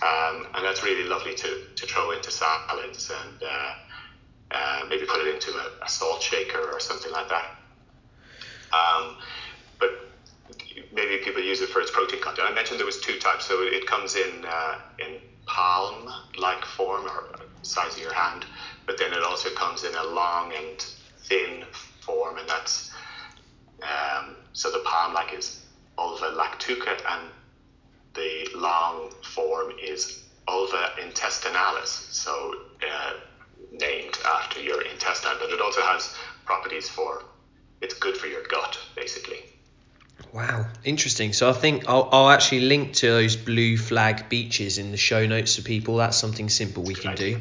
Um, 0.00 0.46
and 0.54 0.64
that's 0.64 0.84
really 0.84 1.08
lovely 1.08 1.34
to, 1.34 1.64
to 1.74 1.86
throw 1.86 2.12
into 2.12 2.30
salads 2.30 3.10
and 3.10 3.42
uh, 3.42 3.74
uh, 4.52 4.84
maybe 4.88 5.04
put 5.06 5.20
it 5.20 5.34
into 5.34 5.50
a, 5.50 5.84
a, 5.84 5.88
salt 5.88 6.22
shaker 6.22 6.70
or 6.70 6.78
something 6.78 7.10
like 7.10 7.28
that. 7.28 7.50
Um, 8.72 9.16
but 9.80 9.90
maybe 10.92 11.22
people 11.24 11.42
use 11.42 11.60
it 11.60 11.68
for 11.70 11.80
its 11.80 11.90
protein 11.90 12.20
content. 12.20 12.48
I 12.48 12.54
mentioned 12.54 12.78
there 12.78 12.86
was 12.86 13.00
two 13.00 13.18
types, 13.18 13.46
so 13.46 13.60
it 13.60 13.86
comes 13.86 14.14
in 14.14 14.44
uh, 14.46 14.78
in 15.00 15.16
palm-like 15.46 16.64
form 16.64 17.06
or 17.06 17.24
size 17.62 17.94
of 17.94 18.00
your 18.00 18.12
hand, 18.12 18.46
but 18.86 18.98
then 18.98 19.12
it 19.12 19.22
also 19.22 19.50
comes 19.50 19.82
in 19.84 19.94
a 19.94 20.04
long 20.04 20.52
and 20.52 20.80
thin 21.18 21.64
form, 22.00 22.38
and 22.38 22.48
that's 22.48 22.92
um, 23.82 24.36
so 24.52 24.70
the 24.70 24.80
palm-like 24.84 25.32
is 25.34 25.64
ulva 25.98 26.36
lactuca, 26.36 27.00
and 27.08 27.30
the 28.18 28.58
long 28.58 29.12
form 29.34 29.72
is 29.82 30.24
ulva 30.48 30.84
intestinalis, 30.98 31.92
so 32.12 32.54
uh, 32.82 33.12
named 33.72 34.18
after 34.24 34.60
your 34.60 34.82
intestine, 34.82 35.36
but 35.40 35.50
it 35.50 35.60
also 35.60 35.82
has 35.82 36.14
properties 36.44 36.88
for 36.88 37.22
it's 37.80 37.94
good 37.94 38.16
for 38.16 38.26
your 38.26 38.42
gut, 38.50 38.78
basically. 38.96 39.38
Wow, 40.32 40.66
interesting. 40.84 41.32
So 41.32 41.48
I 41.48 41.52
think 41.52 41.88
I'll, 41.88 42.08
I'll 42.10 42.30
actually 42.30 42.62
link 42.62 42.94
to 42.94 43.06
those 43.06 43.36
blue 43.36 43.76
flag 43.76 44.28
beaches 44.28 44.78
in 44.78 44.90
the 44.90 44.96
show 44.96 45.26
notes 45.26 45.56
for 45.56 45.62
people. 45.62 45.96
That's 45.96 46.16
something 46.16 46.48
simple 46.48 46.82
we 46.82 46.94
can 46.94 47.14
do. 47.14 47.40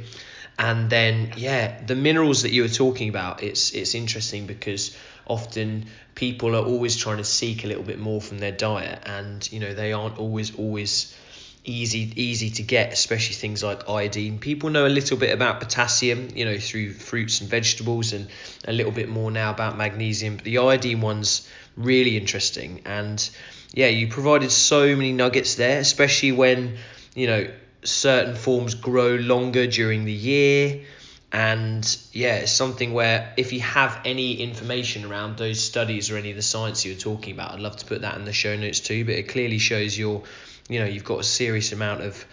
And 0.59 0.89
then 0.89 1.33
yeah, 1.37 1.83
the 1.83 1.95
minerals 1.95 2.43
that 2.43 2.51
you 2.51 2.61
were 2.63 2.75
talking 2.85 3.09
about, 3.09 3.43
it's 3.43 3.71
it's 3.73 3.93
interesting 3.93 4.47
because 4.47 4.95
often 5.27 5.85
people 6.15 6.55
are 6.55 6.63
always 6.65 6.95
trying 6.95 7.17
to 7.17 7.23
seek 7.23 7.63
a 7.63 7.67
little 7.67 7.83
bit 7.83 7.99
more 7.99 8.21
from 8.21 8.39
their 8.39 8.51
diet 8.51 9.03
and 9.05 9.51
you 9.51 9.59
know 9.59 9.73
they 9.73 9.93
aren't 9.93 10.17
always 10.17 10.55
always 10.55 11.15
easy 11.63 12.11
easy 12.15 12.49
to 12.49 12.63
get 12.63 12.93
especially 12.93 13.35
things 13.35 13.61
like 13.61 13.89
iodine. 13.89 14.39
People 14.39 14.69
know 14.69 14.87
a 14.87 14.89
little 14.89 15.17
bit 15.17 15.33
about 15.33 15.59
potassium 15.59 16.29
you 16.33 16.45
know 16.45 16.57
through 16.57 16.93
fruits 16.93 17.41
and 17.41 17.49
vegetables 17.49 18.13
and 18.13 18.27
a 18.67 18.73
little 18.73 18.91
bit 18.91 19.09
more 19.09 19.29
now 19.29 19.51
about 19.51 19.77
magnesium 19.77 20.37
but 20.37 20.45
the 20.45 20.57
iodine 20.57 21.01
one's 21.01 21.47
really 21.75 22.17
interesting. 22.17 22.81
And 22.85 23.29
yeah 23.73 23.87
you 23.87 24.07
provided 24.07 24.51
so 24.51 24.95
many 24.95 25.11
nuggets 25.11 25.55
there 25.55 25.79
especially 25.79 26.31
when 26.31 26.77
you 27.15 27.27
know 27.27 27.47
certain 27.83 28.35
forms 28.35 28.75
grow 28.75 29.15
longer 29.15 29.67
during 29.67 30.05
the 30.05 30.13
year 30.13 30.83
and 31.31 31.97
yeah 32.13 32.35
it's 32.35 32.51
something 32.51 32.93
where 32.93 33.33
if 33.35 33.51
you 33.51 33.59
have 33.59 33.99
any 34.05 34.35
information 34.35 35.03
around 35.03 35.37
those 35.37 35.61
studies 35.61 36.09
or 36.09 36.17
any 36.17 36.29
of 36.29 36.37
the 36.37 36.41
science 36.41 36.85
you 36.85 36.93
were 36.93 36.99
talking 36.99 37.33
about 37.33 37.51
i'd 37.51 37.59
love 37.59 37.75
to 37.75 37.85
put 37.85 38.01
that 38.01 38.15
in 38.15 38.23
the 38.23 38.31
show 38.31 38.55
notes 38.55 38.79
too 38.79 39.03
but 39.03 39.13
it 39.13 39.27
clearly 39.27 39.57
shows 39.57 39.97
your 39.97 40.23
you 40.69 40.79
know 40.79 40.85
you've 40.85 41.03
got 41.03 41.19
a 41.19 41.23
serious 41.23 41.73
amount 41.73 42.01
of 42.01 42.25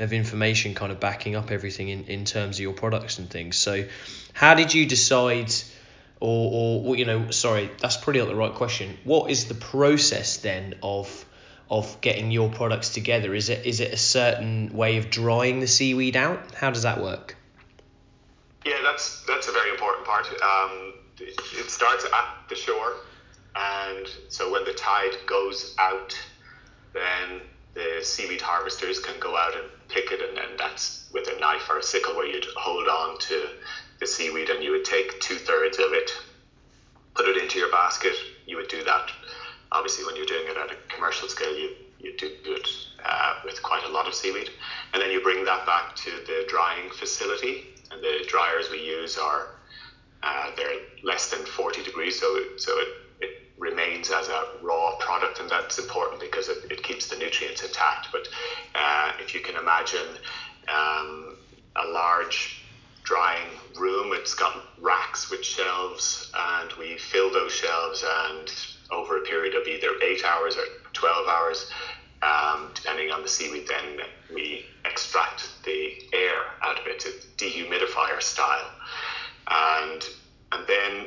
of 0.00 0.14
information 0.14 0.74
kind 0.74 0.90
of 0.90 0.98
backing 0.98 1.36
up 1.36 1.50
everything 1.50 1.88
in, 1.88 2.04
in 2.04 2.24
terms 2.24 2.56
of 2.56 2.62
your 2.62 2.72
products 2.72 3.18
and 3.18 3.30
things. 3.30 3.56
So 3.56 3.84
how 4.32 4.54
did 4.54 4.74
you 4.74 4.86
decide 4.86 5.52
or 6.18 6.84
or 6.84 6.96
you 6.96 7.04
know 7.04 7.30
sorry 7.30 7.70
that's 7.80 7.96
probably 7.96 8.20
not 8.20 8.28
the 8.28 8.34
right 8.34 8.54
question. 8.54 8.96
What 9.04 9.30
is 9.30 9.46
the 9.46 9.54
process 9.54 10.38
then 10.38 10.74
of 10.82 11.24
of 11.70 12.00
getting 12.00 12.30
your 12.30 12.50
products 12.50 12.90
together? 12.90 13.34
Is 13.34 13.48
it 13.50 13.66
is 13.66 13.80
it 13.80 13.92
a 13.92 13.96
certain 13.96 14.74
way 14.74 14.96
of 14.96 15.10
drying 15.10 15.60
the 15.60 15.68
seaweed 15.68 16.16
out? 16.16 16.54
How 16.54 16.70
does 16.70 16.82
that 16.82 17.02
work 17.02 17.36
yeah 18.64 18.78
that's 18.82 19.24
that's 19.26 19.48
a 19.48 19.52
very 19.52 19.70
important 19.70 20.06
part 20.06 20.26
um, 20.42 20.94
it, 21.18 21.70
starts 21.70 22.04
at 22.04 22.48
the 22.48 22.54
shore 22.54 22.94
and 23.56 24.06
so 24.28 24.50
when 24.50 24.64
the 24.64 24.72
tide 24.72 25.16
goes 25.26 25.74
out 25.78 26.16
then 26.92 27.40
the 27.74 28.00
seaweed 28.02 28.40
harvesters 28.40 28.98
can 28.98 29.18
go 29.20 29.36
out 29.36 29.54
and 29.54 29.64
pick 29.88 30.10
it, 30.10 30.20
and 30.20 30.36
then 30.36 30.56
that's 30.58 31.08
with 31.12 31.28
a 31.28 31.38
knife 31.38 31.68
or 31.70 31.78
a 31.78 31.82
sickle 31.82 32.16
where 32.16 32.26
you'd 32.26 32.46
hold 32.56 32.88
on 32.88 33.18
to 33.18 33.48
the 33.98 34.06
seaweed 34.06 34.48
and 34.48 34.62
you 34.62 34.70
would 34.70 34.84
take 34.84 35.20
two 35.20 35.36
thirds 35.36 35.78
of 35.78 35.92
it, 35.92 36.10
put 37.14 37.26
it 37.26 37.36
into 37.36 37.58
your 37.58 37.70
basket. 37.70 38.14
You 38.46 38.56
would 38.56 38.68
do 38.68 38.82
that. 38.84 39.10
Obviously, 39.72 40.04
when 40.04 40.16
you're 40.16 40.26
doing 40.26 40.46
it 40.48 40.56
at 40.56 40.70
a 40.70 40.94
commercial 40.94 41.28
scale, 41.28 41.56
you 41.56 41.70
you 42.00 42.16
do 42.16 42.30
it 42.46 42.68
uh, 43.04 43.34
with 43.44 43.62
quite 43.62 43.84
a 43.84 43.88
lot 43.88 44.08
of 44.08 44.14
seaweed, 44.14 44.48
and 44.94 45.02
then 45.02 45.10
you 45.10 45.20
bring 45.20 45.44
that 45.44 45.66
back 45.66 45.94
to 45.96 46.10
the 46.26 46.44
drying 46.48 46.90
facility. 46.90 47.66
And 47.90 48.02
the 48.02 48.24
dryers 48.26 48.70
we 48.70 48.78
use 48.78 49.16
are 49.18 49.48
uh, 50.22 50.50
they're 50.56 50.74
less 51.02 51.30
than 51.30 51.44
40 51.44 51.82
degrees, 51.82 52.18
so 52.18 52.38
so 52.56 52.78
it 52.78 52.88
it 53.20 53.30
remains 53.58 54.10
as 54.10 54.28
a 54.28 54.44
raw 54.62 54.96
product, 54.98 55.40
and 55.40 55.48
that's 55.48 55.78
important 55.78 56.20
because 56.20 56.48
it, 56.48 56.58
it 56.70 56.82
keeps 56.82 57.06
the 57.06 57.16
nutrients 57.16 57.62
intact. 57.62 58.08
But 58.12 58.28
uh, 58.74 59.12
if 59.18 59.34
you 59.34 59.40
can 59.40 59.56
imagine 59.56 60.18
um, 60.68 61.36
a 61.76 61.86
large 61.86 62.62
drying 63.02 63.48
room, 63.78 64.12
it's 64.12 64.34
got 64.34 64.52
racks 64.78 65.30
with 65.30 65.44
shelves, 65.44 66.30
and 66.34 66.72
we 66.74 66.96
fill 66.96 67.30
those 67.30 67.52
shelves, 67.52 68.04
and 68.26 68.52
over 68.90 69.16
a 69.16 69.20
period 69.20 69.54
of 69.54 69.66
either 69.66 69.88
eight 70.02 70.24
hours 70.24 70.56
or 70.56 70.64
12 70.92 71.26
hours, 71.28 71.66
um, 72.22 72.70
depending 72.74 73.10
on 73.10 73.22
the 73.22 73.28
seaweed, 73.28 73.66
then 73.66 74.00
we 74.34 74.64
extract 74.84 75.48
the 75.64 75.92
air 76.12 76.42
out 76.62 76.78
of 76.78 76.86
it, 76.86 77.04
it's 77.06 77.26
dehumidifier 77.36 78.20
style. 78.20 78.70
And, 79.48 80.04
and 80.52 80.66
then 80.66 81.06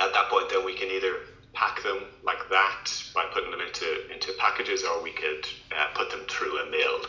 at 0.00 0.12
that 0.12 0.28
point, 0.30 0.48
then 0.48 0.64
we 0.64 0.74
can 0.74 0.90
either 0.90 1.20
pack 1.52 1.82
them 1.82 2.04
like 2.22 2.48
that 2.50 3.02
by 3.14 3.24
putting 3.32 3.50
them 3.50 3.60
into 3.60 4.12
into 4.12 4.32
packages, 4.38 4.84
or 4.84 5.02
we 5.02 5.12
could 5.12 5.46
uh, 5.76 5.86
put 5.94 6.10
them 6.10 6.20
through 6.28 6.56
a 6.58 6.70
mill, 6.70 7.00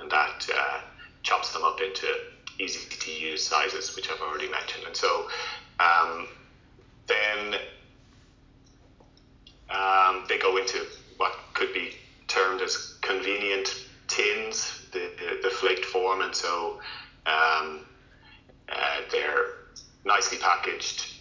and 0.00 0.10
that 0.10 0.48
uh, 0.54 0.80
chops 1.22 1.52
them 1.52 1.62
up 1.62 1.80
into 1.80 2.06
easy 2.58 2.88
to 2.88 3.10
use 3.10 3.46
sizes, 3.46 3.94
which 3.94 4.10
I've 4.10 4.20
already 4.20 4.50
mentioned. 4.50 4.84
And 4.86 4.96
so 4.96 5.28
um, 5.78 6.26
then 7.06 7.54
um, 9.70 10.24
they 10.28 10.38
go 10.38 10.56
into 10.56 10.86
what 11.18 11.32
could 11.54 11.72
be 11.72 11.94
termed 12.28 12.62
as 12.62 12.98
convenient 13.00 13.84
tins, 14.06 14.86
the, 14.92 15.10
the, 15.42 15.50
flaked 15.50 15.84
form, 15.84 16.22
and 16.22 16.34
so 16.34 16.78
um, 17.26 17.80
uh, 18.68 19.00
they're 19.10 19.44
nicely 20.04 20.38
packaged. 20.38 21.14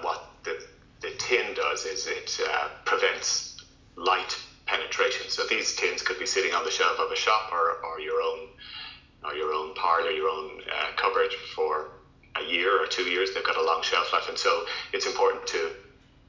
What 0.00 0.22
the 0.44 0.58
the 1.04 1.10
tin 1.18 1.54
does 1.54 1.84
is 1.84 2.06
it 2.06 2.40
uh, 2.48 2.68
prevents 2.84 3.62
light 3.96 4.38
penetration. 4.66 5.28
So 5.28 5.44
these 5.46 5.74
tins 5.76 6.02
could 6.02 6.18
be 6.18 6.26
sitting 6.26 6.54
on 6.54 6.64
the 6.64 6.70
shelf 6.70 6.98
of 6.98 7.10
a 7.10 7.16
shop 7.16 7.50
or, 7.52 7.76
or 7.84 8.00
your 8.00 8.20
own 8.22 8.48
or 9.24 9.34
your 9.34 9.52
own 9.52 9.74
parlor, 9.74 10.10
your 10.10 10.28
own 10.28 10.60
uh, 10.70 10.92
cupboard 10.96 11.32
for 11.54 11.88
a 12.36 12.44
year 12.44 12.82
or 12.82 12.86
two 12.86 13.04
years. 13.04 13.32
They've 13.32 13.44
got 13.44 13.56
a 13.56 13.62
long 13.62 13.82
shelf 13.82 14.12
life, 14.12 14.28
and 14.28 14.36
so 14.36 14.64
it's 14.92 15.06
important 15.06 15.46
to 15.48 15.70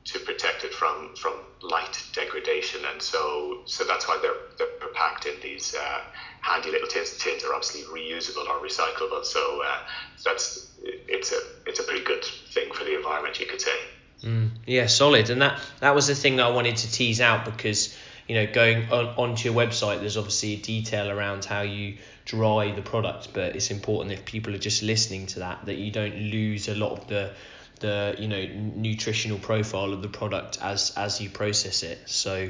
to 0.05 0.19
protect 0.19 0.63
it 0.63 0.73
from 0.73 1.15
from 1.15 1.33
light 1.61 2.03
degradation, 2.13 2.81
and 2.85 3.01
so 3.01 3.61
so 3.65 3.83
that's 3.83 4.07
why 4.07 4.19
they're 4.21 4.37
they're 4.57 4.89
packed 4.93 5.25
in 5.25 5.33
these 5.41 5.75
uh, 5.75 6.01
handy 6.41 6.71
little 6.71 6.87
tins. 6.87 7.11
The 7.13 7.19
Tins 7.19 7.43
are 7.43 7.53
obviously 7.53 7.81
reusable 7.83 8.47
or 8.47 8.65
recyclable, 8.65 9.25
so 9.25 9.61
uh, 9.65 9.79
that's 10.23 10.71
it's 10.81 11.31
a 11.31 11.39
it's 11.65 11.79
a 11.79 11.83
pretty 11.83 12.03
good 12.03 12.23
thing 12.23 12.71
for 12.71 12.83
the 12.83 12.95
environment, 12.95 13.39
you 13.39 13.47
could 13.47 13.61
say. 13.61 13.77
Mm, 14.23 14.51
yeah, 14.65 14.85
solid, 14.85 15.29
and 15.29 15.41
that 15.41 15.59
that 15.79 15.95
was 15.95 16.07
the 16.07 16.15
thing 16.15 16.37
that 16.37 16.45
I 16.45 16.51
wanted 16.51 16.77
to 16.77 16.91
tease 16.91 17.19
out 17.19 17.45
because 17.45 17.95
you 18.27 18.35
know 18.35 18.51
going 18.51 18.91
on 18.91 19.07
onto 19.17 19.49
your 19.49 19.57
website, 19.57 19.99
there's 19.99 20.17
obviously 20.17 20.53
a 20.53 20.57
detail 20.57 21.09
around 21.09 21.45
how 21.45 21.61
you 21.61 21.97
dry 22.25 22.71
the 22.71 22.81
product, 22.81 23.29
but 23.33 23.55
it's 23.55 23.71
important 23.71 24.11
if 24.11 24.23
people 24.25 24.53
are 24.53 24.59
just 24.59 24.83
listening 24.83 25.25
to 25.27 25.39
that 25.39 25.65
that 25.65 25.75
you 25.75 25.91
don't 25.91 26.15
lose 26.15 26.67
a 26.67 26.75
lot 26.75 26.91
of 26.91 27.07
the 27.07 27.31
the 27.79 28.15
you 28.17 28.27
know 28.27 28.45
nutritional 28.75 29.37
profile 29.37 29.93
of 29.93 30.01
the 30.01 30.07
product 30.07 30.59
as 30.61 30.93
as 30.95 31.21
you 31.21 31.29
process 31.29 31.83
it. 31.83 32.09
So 32.09 32.49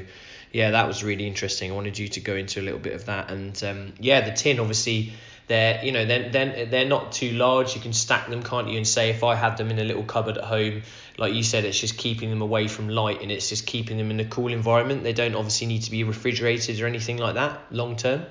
yeah, 0.52 0.70
that 0.70 0.86
was 0.86 1.04
really 1.04 1.26
interesting. 1.26 1.70
I 1.70 1.74
wanted 1.74 1.98
you 1.98 2.08
to 2.08 2.20
go 2.20 2.34
into 2.34 2.60
a 2.60 2.62
little 2.62 2.78
bit 2.78 2.94
of 2.94 3.06
that, 3.06 3.30
and 3.30 3.62
um, 3.64 3.94
yeah, 4.00 4.22
the 4.22 4.32
tin 4.32 4.60
obviously 4.60 5.12
they're 5.48 5.84
you 5.84 5.92
know 5.92 6.04
then 6.04 6.32
then 6.32 6.70
they're 6.70 6.88
not 6.88 7.12
too 7.12 7.32
large. 7.32 7.74
You 7.74 7.80
can 7.80 7.92
stack 7.92 8.28
them, 8.28 8.42
can't 8.42 8.68
you? 8.68 8.76
And 8.76 8.86
say 8.86 9.10
if 9.10 9.22
I 9.22 9.34
had 9.34 9.56
them 9.56 9.70
in 9.70 9.78
a 9.78 9.84
little 9.84 10.04
cupboard 10.04 10.38
at 10.38 10.44
home, 10.44 10.82
like 11.18 11.34
you 11.34 11.42
said, 11.42 11.64
it's 11.64 11.78
just 11.78 11.96
keeping 11.96 12.30
them 12.30 12.42
away 12.42 12.68
from 12.68 12.88
light 12.88 13.22
and 13.22 13.30
it's 13.30 13.48
just 13.48 13.66
keeping 13.66 13.96
them 13.96 14.10
in 14.10 14.20
a 14.20 14.24
cool 14.24 14.52
environment. 14.52 15.02
They 15.02 15.12
don't 15.12 15.34
obviously 15.34 15.66
need 15.66 15.82
to 15.82 15.90
be 15.90 16.04
refrigerated 16.04 16.80
or 16.80 16.86
anything 16.86 17.18
like 17.18 17.34
that 17.34 17.60
long 17.70 17.96
term. 17.96 18.24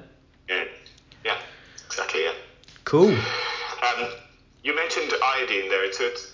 Yeah, 0.50 0.66
yeah, 1.24 1.38
exactly. 1.86 2.24
Yeah. 2.24 2.34
Cool. 2.84 3.10
Um, 3.10 4.10
you 4.64 4.76
mentioned 4.76 5.14
iodine 5.24 5.70
there, 5.70 5.92
so 5.94 6.06
it's 6.06 6.34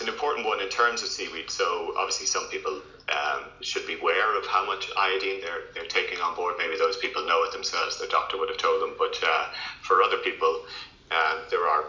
it's 0.00 0.08
an 0.08 0.14
important 0.14 0.46
one 0.46 0.60
in 0.62 0.68
terms 0.70 1.02
of 1.02 1.08
seaweed. 1.08 1.50
So 1.50 1.92
obviously, 1.98 2.24
some 2.24 2.48
people 2.48 2.80
um, 3.12 3.44
should 3.60 3.86
be 3.86 4.00
aware 4.00 4.38
of 4.38 4.46
how 4.46 4.64
much 4.64 4.90
iodine 4.96 5.42
they're 5.42 5.64
they're 5.74 5.84
taking 5.88 6.18
on 6.20 6.34
board. 6.34 6.54
Maybe 6.56 6.78
those 6.78 6.96
people 6.96 7.26
know 7.26 7.42
it 7.44 7.52
themselves; 7.52 7.98
their 7.98 8.08
doctor 8.08 8.38
would 8.38 8.48
have 8.48 8.56
told 8.56 8.80
them. 8.80 8.94
But 8.96 9.20
uh, 9.22 9.48
for 9.82 10.00
other 10.00 10.16
people, 10.16 10.64
um, 11.10 11.40
there 11.50 11.66
are 11.66 11.84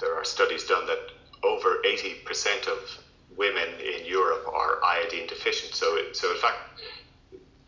there 0.00 0.16
are 0.16 0.24
studies 0.24 0.64
done 0.64 0.84
that 0.86 1.12
over 1.44 1.80
eighty 1.84 2.14
percent 2.24 2.66
of 2.66 2.78
women 3.36 3.68
in 3.78 4.04
Europe 4.04 4.44
are 4.52 4.82
iodine 4.82 5.28
deficient. 5.28 5.74
So 5.76 5.96
so 6.12 6.32
in 6.32 6.38
fact, 6.38 6.58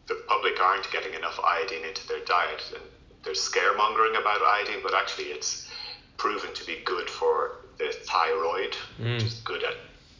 the 0.08 0.16
public 0.26 0.60
aren't 0.60 0.90
getting 0.90 1.14
enough 1.14 1.38
iodine 1.44 1.84
into 1.84 2.04
their 2.08 2.24
diet, 2.24 2.72
and 2.74 2.82
there's 3.22 3.38
scaremongering 3.38 4.18
about 4.20 4.42
iodine, 4.42 4.80
but 4.82 4.94
actually 4.94 5.26
it's 5.26 5.70
proven 6.16 6.52
to 6.54 6.64
be 6.66 6.80
good 6.84 7.08
for 7.08 7.58
the 7.78 7.92
thyroid, 8.26 8.76
mm. 9.00 9.14
which 9.14 9.24
is 9.24 9.34
good 9.40 9.62
at 9.62 9.74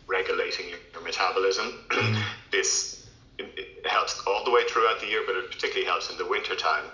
regulating 0.06 0.68
your, 0.68 0.78
metabolism. 1.04 1.66
Mm. 1.90 2.22
this 2.50 3.06
it 3.38 3.86
helps 3.86 4.20
all 4.26 4.44
the 4.44 4.50
way 4.50 4.62
throughout 4.68 4.98
the 5.00 5.06
year, 5.06 5.22
but 5.26 5.36
it 5.36 5.50
particularly 5.50 5.86
helps 5.86 6.10
in 6.10 6.16
the 6.16 6.26
wintertime 6.26 6.84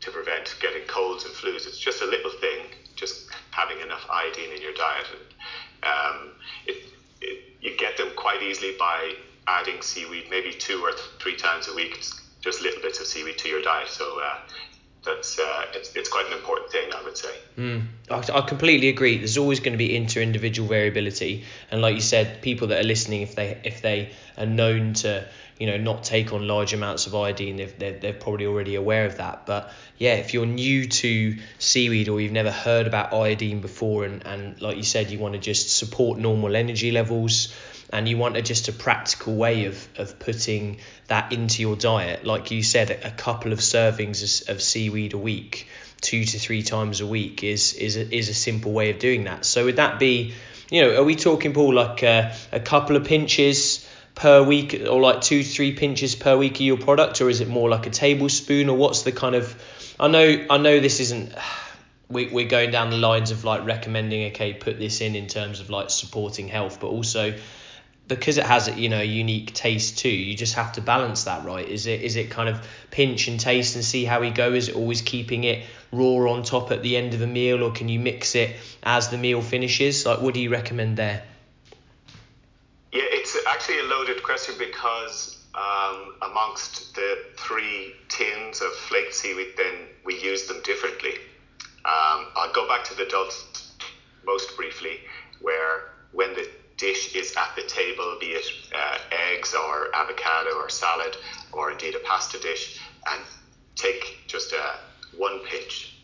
to 0.00 0.10
prevent 0.10 0.54
getting 0.60 0.82
colds 0.86 1.24
and 1.24 1.34
flus. 1.34 1.66
It's 1.66 1.78
just 1.78 2.02
a 2.02 2.06
little 2.06 2.30
thing, 2.30 2.66
just 2.96 3.28
having 3.50 3.80
enough 3.80 4.06
iodine 4.10 4.52
in 4.54 4.62
your 4.62 4.72
diet. 4.74 5.06
And 5.12 6.20
um, 6.22 6.30
it, 6.66 6.84
it, 7.20 7.38
you 7.60 7.76
get 7.76 7.96
them 7.96 8.08
quite 8.16 8.42
easily 8.42 8.74
by 8.78 9.12
adding 9.46 9.82
seaweed, 9.82 10.26
maybe 10.30 10.52
two 10.52 10.80
or 10.80 10.92
th- 10.92 11.02
three 11.20 11.36
times 11.36 11.68
a 11.68 11.74
week, 11.74 12.02
just 12.40 12.62
little 12.62 12.80
bits 12.80 13.00
of 13.00 13.06
seaweed 13.06 13.38
to 13.38 13.48
your 13.48 13.62
diet. 13.62 13.88
So 13.88 14.20
uh, 14.20 14.38
that's 15.04 15.38
uh, 15.38 15.64
it's, 15.74 15.94
it's 15.96 16.08
quite 16.08 16.26
an 16.26 16.32
important 16.32 16.70
thing, 16.70 16.92
I 16.92 17.02
would 17.02 17.16
say. 17.16 17.34
Mm, 17.58 17.86
I, 18.10 18.18
I 18.18 18.40
completely 18.42 18.88
agree. 18.88 19.18
There's 19.18 19.38
always 19.38 19.60
going 19.60 19.72
to 19.72 19.78
be 19.78 19.96
inter-individual 19.96 20.68
variability, 20.68 21.44
and 21.70 21.82
like 21.82 21.94
you 21.94 22.00
said, 22.00 22.42
people 22.42 22.68
that 22.68 22.80
are 22.80 22.86
listening, 22.86 23.22
if 23.22 23.34
they 23.34 23.60
if 23.64 23.82
they 23.82 24.10
are 24.38 24.46
known 24.46 24.94
to 24.94 25.26
you 25.58 25.66
know 25.66 25.76
not 25.76 26.04
take 26.04 26.32
on 26.32 26.46
large 26.46 26.72
amounts 26.72 27.06
of 27.06 27.14
iodine, 27.14 27.56
they're, 27.56 27.66
they're, 27.66 27.98
they're 27.98 28.12
probably 28.12 28.46
already 28.46 28.76
aware 28.76 29.06
of 29.06 29.16
that. 29.16 29.46
But 29.46 29.72
yeah, 29.98 30.14
if 30.14 30.34
you're 30.34 30.46
new 30.46 30.86
to 30.86 31.36
seaweed 31.58 32.08
or 32.08 32.20
you've 32.20 32.32
never 32.32 32.52
heard 32.52 32.86
about 32.86 33.12
iodine 33.12 33.60
before, 33.60 34.04
and, 34.04 34.24
and 34.26 34.60
like 34.60 34.76
you 34.76 34.82
said, 34.84 35.10
you 35.10 35.18
want 35.18 35.34
to 35.34 35.40
just 35.40 35.76
support 35.76 36.18
normal 36.18 36.54
energy 36.54 36.92
levels 36.92 37.54
and 37.92 38.08
you 38.08 38.16
want 38.16 38.36
a, 38.36 38.42
just 38.42 38.68
a 38.68 38.72
practical 38.72 39.34
way 39.36 39.66
of, 39.66 39.86
of 39.98 40.18
putting 40.18 40.78
that 41.08 41.32
into 41.32 41.60
your 41.60 41.76
diet, 41.76 42.24
like 42.24 42.50
you 42.50 42.62
said, 42.62 42.90
a, 42.90 43.10
couple 43.10 43.52
of 43.52 43.58
servings 43.58 44.48
of, 44.48 44.62
seaweed 44.62 45.12
a 45.12 45.18
week, 45.18 45.68
two 46.00 46.24
to 46.24 46.38
three 46.38 46.62
times 46.62 47.02
a 47.02 47.06
week, 47.06 47.44
is 47.44 47.74
is 47.74 47.96
a, 47.96 48.14
is 48.14 48.30
a 48.30 48.34
simple 48.34 48.72
way 48.72 48.90
of 48.90 48.98
doing 48.98 49.24
that. 49.24 49.44
So 49.44 49.66
would 49.66 49.76
that 49.76 49.98
be, 49.98 50.32
you 50.70 50.80
know, 50.80 51.00
are 51.00 51.04
we 51.04 51.14
talking 51.14 51.52
Paul 51.52 51.74
like 51.74 52.02
a, 52.02 52.34
a 52.50 52.60
couple 52.60 52.96
of 52.96 53.04
pinches? 53.04 53.86
per 54.14 54.42
week 54.42 54.82
or 54.90 55.00
like 55.00 55.22
two 55.22 55.42
three 55.42 55.72
pinches 55.72 56.14
per 56.14 56.36
week 56.36 56.56
of 56.56 56.60
your 56.60 56.76
product 56.76 57.22
or 57.22 57.30
is 57.30 57.40
it 57.40 57.48
more 57.48 57.70
like 57.70 57.86
a 57.86 57.90
tablespoon 57.90 58.68
or 58.68 58.76
what's 58.76 59.02
the 59.04 59.10
kind 59.10 59.34
of 59.34 59.56
i 59.98 60.06
know 60.06 60.46
i 60.50 60.58
know 60.58 60.80
this 60.80 61.00
isn't 61.00 61.32
we, 62.10 62.28
we're 62.28 62.46
going 62.46 62.70
down 62.70 62.90
the 62.90 62.98
lines 62.98 63.30
of 63.30 63.44
like 63.44 63.64
recommending 63.64 64.30
okay 64.30 64.52
put 64.52 64.78
this 64.78 65.00
in 65.00 65.16
in 65.16 65.28
terms 65.28 65.60
of 65.60 65.70
like 65.70 65.88
supporting 65.88 66.46
health 66.46 66.78
but 66.78 66.88
also 66.88 67.32
because 68.14 68.38
it 68.38 68.44
has 68.44 68.68
you 68.76 68.88
know 68.88 69.00
a 69.00 69.04
unique 69.04 69.52
taste 69.54 69.98
too 69.98 70.08
you 70.08 70.36
just 70.36 70.54
have 70.54 70.72
to 70.72 70.80
balance 70.80 71.24
that 71.24 71.44
right? 71.44 71.68
Is 71.68 71.86
it 71.86 72.02
is 72.02 72.16
it 72.16 72.30
kind 72.30 72.48
of 72.48 72.66
pinch 72.90 73.28
and 73.28 73.38
taste 73.38 73.74
and 73.74 73.84
see 73.84 74.04
how 74.04 74.20
we 74.20 74.30
go? 74.30 74.52
Is 74.52 74.68
it 74.68 74.76
always 74.76 75.02
keeping 75.02 75.44
it 75.44 75.64
raw 75.90 76.30
on 76.30 76.42
top 76.42 76.70
at 76.70 76.82
the 76.82 76.96
end 76.96 77.14
of 77.14 77.22
a 77.22 77.26
meal 77.26 77.62
or 77.62 77.72
can 77.72 77.88
you 77.88 78.00
mix 78.00 78.34
it 78.34 78.56
as 78.82 79.08
the 79.08 79.18
meal 79.18 79.42
finishes? 79.42 80.06
Like 80.06 80.20
what 80.20 80.34
do 80.34 80.40
you 80.40 80.50
recommend 80.50 80.96
there? 80.96 81.22
Yeah 82.92 83.02
it's 83.10 83.36
actually 83.46 83.80
a 83.80 83.84
loaded 83.84 84.22
question 84.22 84.54
because 84.58 85.38
um, 85.54 86.14
amongst 86.22 86.94
the 86.94 87.18
three 87.36 87.94
tins 88.08 88.62
of 88.62 88.72
flaked 88.72 89.14
seaweed 89.14 89.48
then 89.56 89.74
we 90.04 90.18
use 90.20 90.46
them 90.46 90.60
differently. 90.64 91.14
Um, 91.84 92.26
i'll 92.36 92.52
go 92.52 92.68
back 92.68 92.84
to 92.84 92.94
the 92.94 93.06
dulse 93.06 93.72
most 94.24 94.56
briefly 94.56 95.00
where 95.40 95.90
when 96.12 96.32
the 96.34 96.48
dish 96.82 97.14
is 97.14 97.32
at 97.36 97.54
the 97.54 97.62
table, 97.62 98.16
be 98.18 98.32
it 98.40 98.44
uh, 98.74 98.98
eggs 99.30 99.54
or 99.54 99.94
avocado 99.94 100.50
or 100.56 100.68
salad, 100.68 101.16
or 101.52 101.70
indeed 101.70 101.94
a 101.94 102.00
pasta 102.00 102.38
dish, 102.40 102.80
and 103.06 103.22
take 103.76 104.18
just 104.26 104.52
a 104.52 104.64
one 105.16 105.38
pinch 105.48 105.94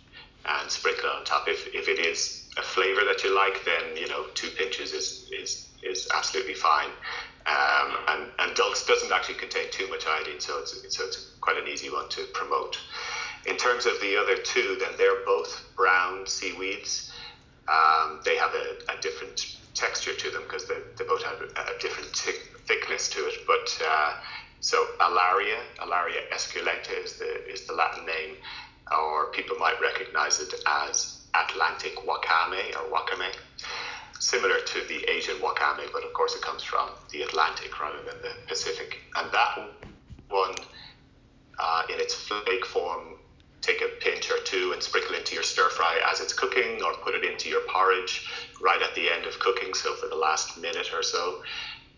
and 0.46 0.70
sprinkle 0.70 1.10
on 1.10 1.24
top. 1.24 1.48
If, 1.48 1.66
if 1.74 1.88
it 1.88 1.98
is 1.98 2.48
a 2.56 2.62
flavor 2.62 3.02
that 3.04 3.24
you 3.24 3.34
like, 3.34 3.64
then 3.64 3.96
you 3.96 4.08
know 4.08 4.26
two 4.34 4.50
pinches 4.56 4.92
is 4.92 5.28
is, 5.32 5.68
is 5.82 6.08
absolutely 6.14 6.54
fine. 6.54 6.92
Um, 7.46 7.96
and, 8.08 8.22
and 8.38 8.54
dulse 8.54 8.86
doesn't 8.86 9.10
actually 9.10 9.38
contain 9.44 9.70
too 9.72 9.88
much 9.88 10.06
iodine, 10.06 10.38
so 10.38 10.60
it's 10.60 10.96
so 10.96 11.04
it's 11.06 11.32
quite 11.40 11.56
an 11.56 11.66
easy 11.66 11.90
one 11.90 12.08
to 12.10 12.22
promote. 12.34 12.78
In 13.46 13.56
terms 13.56 13.84
of 13.84 13.94
the 14.00 14.16
other 14.16 14.36
two, 14.36 14.76
then 14.78 14.92
they're 14.96 15.24
both 15.24 15.50
brown 15.74 16.24
seaweeds. 16.26 17.10
Um, 17.66 18.20
they 18.24 18.36
have 18.36 18.54
a, 18.54 18.92
a 18.92 19.00
different 19.00 19.58
texture 19.74 20.14
to 20.14 20.30
them 20.30 20.42
because 20.42 20.66
they, 20.66 20.76
they 20.96 21.04
both 21.04 21.22
have 21.22 21.40
a, 21.40 21.78
different 21.80 22.08
thickness 22.66 23.08
to 23.10 23.20
it. 23.20 23.34
But 23.46 23.78
uh, 23.86 24.14
so 24.60 24.84
Alaria, 25.00 25.58
Alaria 25.78 26.28
esculenta 26.32 27.04
is 27.04 27.18
the 27.18 27.46
is 27.50 27.66
the 27.66 27.74
Latin 27.74 28.06
name, 28.06 28.36
or 28.96 29.30
people 29.32 29.56
might 29.56 29.80
recognize 29.80 30.40
it 30.40 30.54
as 30.66 31.18
Atlantic 31.34 31.96
wakame 32.06 32.74
or 32.76 32.90
wakame, 32.90 33.34
similar 34.18 34.60
to 34.60 34.80
the 34.88 35.08
Asian 35.10 35.36
wakame, 35.36 35.86
but 35.92 36.04
of 36.04 36.12
course 36.12 36.34
it 36.34 36.42
comes 36.42 36.62
from 36.62 36.88
the 37.10 37.22
Atlantic 37.22 37.78
rather 37.80 37.98
than 37.98 38.20
the 38.22 38.32
Pacific. 38.46 38.98
And 39.16 39.30
that 39.32 39.68
one, 40.28 40.54
uh, 41.58 41.82
in 41.92 42.00
its 42.00 42.14
flake 42.14 42.64
form, 42.66 43.17
take 43.68 43.82
a 43.82 43.88
pinch 44.00 44.30
or 44.30 44.38
two 44.44 44.72
and 44.72 44.82
sprinkle 44.82 45.14
into 45.14 45.34
your 45.34 45.42
stir 45.42 45.68
fry 45.68 46.00
as 46.10 46.20
it's 46.20 46.32
cooking, 46.32 46.82
or 46.82 46.94
put 47.04 47.14
it 47.14 47.24
into 47.24 47.48
your 47.48 47.60
porridge 47.68 48.26
right 48.60 48.80
at 48.82 48.94
the 48.94 49.10
end 49.10 49.26
of 49.26 49.38
cooking. 49.38 49.74
So 49.74 49.94
for 49.94 50.08
the 50.08 50.16
last 50.16 50.58
minute 50.58 50.88
or 50.94 51.02
so, 51.02 51.42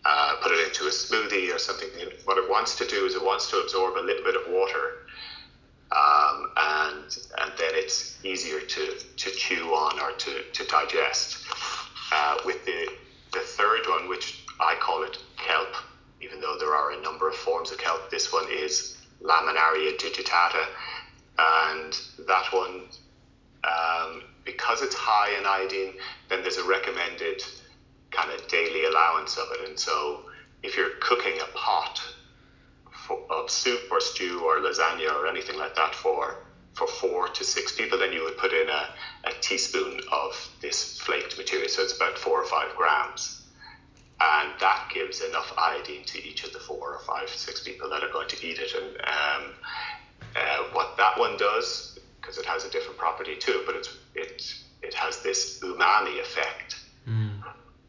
uh, 0.04 0.36
put 0.42 0.52
it 0.52 0.66
into 0.66 0.84
a 0.84 0.90
smoothie 0.90 1.54
or 1.54 1.58
something. 1.58 1.88
What 2.24 2.38
it 2.38 2.48
wants 2.48 2.76
to 2.78 2.86
do 2.86 3.04
is 3.06 3.14
it 3.14 3.22
wants 3.22 3.50
to 3.50 3.58
absorb 3.58 3.96
a 3.96 4.04
little 4.04 4.24
bit 4.24 4.34
of 4.34 4.52
water, 4.52 5.06
um, 5.92 6.50
and 6.56 7.18
and 7.40 7.52
then 7.58 7.72
it's 7.74 8.18
easier 8.24 8.60
to, 8.60 8.82
to 9.16 9.30
chew 9.30 9.74
on 9.74 10.00
or 10.00 10.12
to, 10.12 10.42
to 10.52 10.64
digest. 10.66 11.46
Uh, 12.12 12.38
with 12.44 12.64
the 12.64 12.88
the 13.32 13.40
third 13.40 13.82
one, 13.88 14.08
which 14.08 14.42
I 14.58 14.74
call 14.80 15.04
it 15.04 15.18
kelp, 15.36 15.72
even 16.20 16.40
though 16.40 16.56
there 16.58 16.74
are 16.74 16.92
a 16.92 17.00
number 17.02 17.28
of 17.28 17.36
forms 17.36 17.70
of 17.70 17.78
kelp, 17.78 18.10
this 18.10 18.32
one 18.32 18.46
is 18.50 18.96
Laminaria 19.22 19.96
digitata 19.98 20.64
and 21.40 22.00
that 22.28 22.46
one, 22.52 22.86
um, 23.64 24.22
because 24.44 24.82
it's 24.82 24.94
high 24.94 25.30
in 25.38 25.46
iodine, 25.46 25.94
then 26.28 26.42
there's 26.42 26.58
a 26.58 26.64
recommended 26.64 27.42
kind 28.12 28.30
of 28.30 28.46
daily 28.48 28.84
allowance 28.84 29.36
of 29.38 29.50
it. 29.52 29.60
And 29.68 29.78
so, 29.78 30.20
if 30.62 30.76
you're 30.76 30.90
cooking 31.00 31.40
a 31.40 31.46
pot 31.48 32.00
for, 32.92 33.18
of 33.30 33.50
soup 33.50 33.82
or 33.90 34.00
stew 34.00 34.42
or 34.44 34.58
lasagna 34.60 35.12
or 35.12 35.26
anything 35.26 35.56
like 35.56 35.74
that 35.74 35.94
for 35.94 36.38
for 36.74 36.86
four 36.88 37.28
to 37.28 37.44
six 37.44 37.72
people, 37.72 37.98
then 37.98 38.12
you 38.12 38.22
would 38.24 38.36
put 38.36 38.52
in 38.52 38.68
a, 38.68 38.88
a 39.24 39.32
teaspoon 39.42 40.00
of 40.12 40.50
this 40.60 40.84
flaked 40.84 41.36
material. 41.38 41.68
So 41.68 41.82
it's 41.82 41.92
about 41.92 42.18
four 42.18 42.40
or 42.40 42.44
five 42.44 42.74
grams. 42.74 43.32
and 44.20 44.54
that 44.60 44.80
gives 44.88 45.20
enough 45.20 45.52
iodine 45.58 46.04
to 46.06 46.26
each 46.26 46.44
of 46.44 46.52
the 46.52 46.60
four 46.60 46.94
or 46.94 46.98
five, 47.00 47.28
six 47.30 47.60
people 47.60 47.88
that 47.90 48.02
are 48.02 48.08
going 48.08 48.28
to 48.28 48.46
eat 48.46 48.58
it. 48.58 48.72
And 48.74 48.96
um, 49.06 49.54
uh, 50.36 50.64
what 50.72 50.96
that 50.96 51.18
one 51.18 51.36
does, 51.36 51.98
because 52.20 52.38
it 52.38 52.46
has 52.46 52.64
a 52.64 52.70
different 52.70 52.98
property 52.98 53.36
too, 53.36 53.62
but 53.66 53.74
it's 53.74 53.96
it 54.14 54.54
it 54.82 54.94
has 54.94 55.22
this 55.22 55.60
umami 55.60 56.20
effect, 56.20 56.80
mm. 57.06 57.30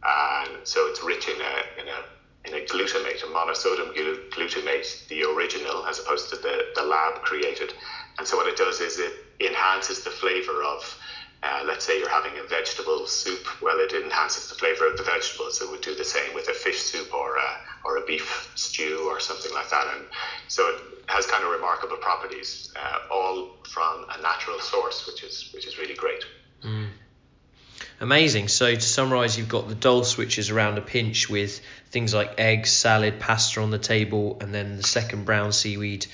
and 0.03 0.57
so 0.63 0.87
it's 0.87 1.03
rich 1.03 1.27
in 1.27 1.39
a 1.39 1.81
in 1.81 1.87
a 1.87 2.03
in 2.45 2.53
a 2.55 2.65
glutamate, 2.65 3.23
a 3.23 3.27
monosodium 3.27 3.93
glutamate, 4.31 5.07
the 5.09 5.23
original, 5.23 5.85
as 5.85 5.99
opposed 5.99 6.29
to 6.29 6.35
the, 6.37 6.65
the 6.75 6.83
lab 6.83 7.21
created. 7.21 7.73
And 8.17 8.27
so 8.27 8.35
what 8.35 8.47
it 8.47 8.57
does 8.57 8.79
is 8.79 8.97
it 8.97 9.13
enhances 9.39 10.03
the 10.03 10.09
flavor 10.09 10.63
of 10.63 10.97
uh, 11.43 11.63
let's 11.65 11.85
say 11.85 11.97
you're 11.97 12.09
having 12.09 12.37
a 12.37 12.47
vegetable 12.47 13.07
soup, 13.07 13.45
well, 13.61 13.79
it 13.79 13.93
enhances 13.93 14.49
the 14.49 14.55
flavor 14.55 14.87
of 14.87 14.97
the 14.97 15.03
vegetables. 15.03 15.61
It 15.61 15.69
would 15.71 15.81
do 15.81 15.95
the 15.95 16.03
same 16.03 16.35
with 16.35 16.47
a 16.49 16.53
fish 16.53 16.79
soup 16.79 17.13
or 17.13 17.37
a, 17.37 17.57
or 17.83 17.97
a 17.97 18.05
beef 18.05 18.51
stew 18.55 19.07
or 19.09 19.19
something 19.19 19.51
like 19.53 19.69
that. 19.69 19.87
And 19.95 20.05
so 20.47 20.67
it 20.69 20.81
has 21.07 21.25
kind 21.25 21.43
of 21.43 21.49
remarkable 21.49 21.97
properties, 21.97 22.71
uh, 22.75 23.13
all 23.13 23.51
from 23.67 24.05
a 24.15 24.21
natural 24.21 24.59
source, 24.59 25.07
which 25.07 25.23
is 25.23 25.49
which 25.53 25.65
is 25.65 25.79
really 25.79 25.95
great. 25.95 26.23
Mm. 26.63 26.89
Amazing. 27.99 28.47
So 28.47 28.73
to 28.73 28.81
summarise, 28.81 29.37
you've 29.37 29.49
got 29.49 29.67
the 29.67 29.75
dulse, 29.75 30.17
which 30.17 30.37
is 30.37 30.49
around 30.49 30.77
a 30.77 30.81
pinch 30.81 31.29
with 31.29 31.61
things 31.89 32.13
like 32.13 32.39
eggs, 32.39 32.71
salad, 32.71 33.19
pasta 33.19 33.61
on 33.61 33.71
the 33.71 33.79
table, 33.79 34.37
and 34.41 34.53
then 34.53 34.77
the 34.77 34.83
second 34.83 35.25
brown 35.25 35.51
seaweed 35.51 36.05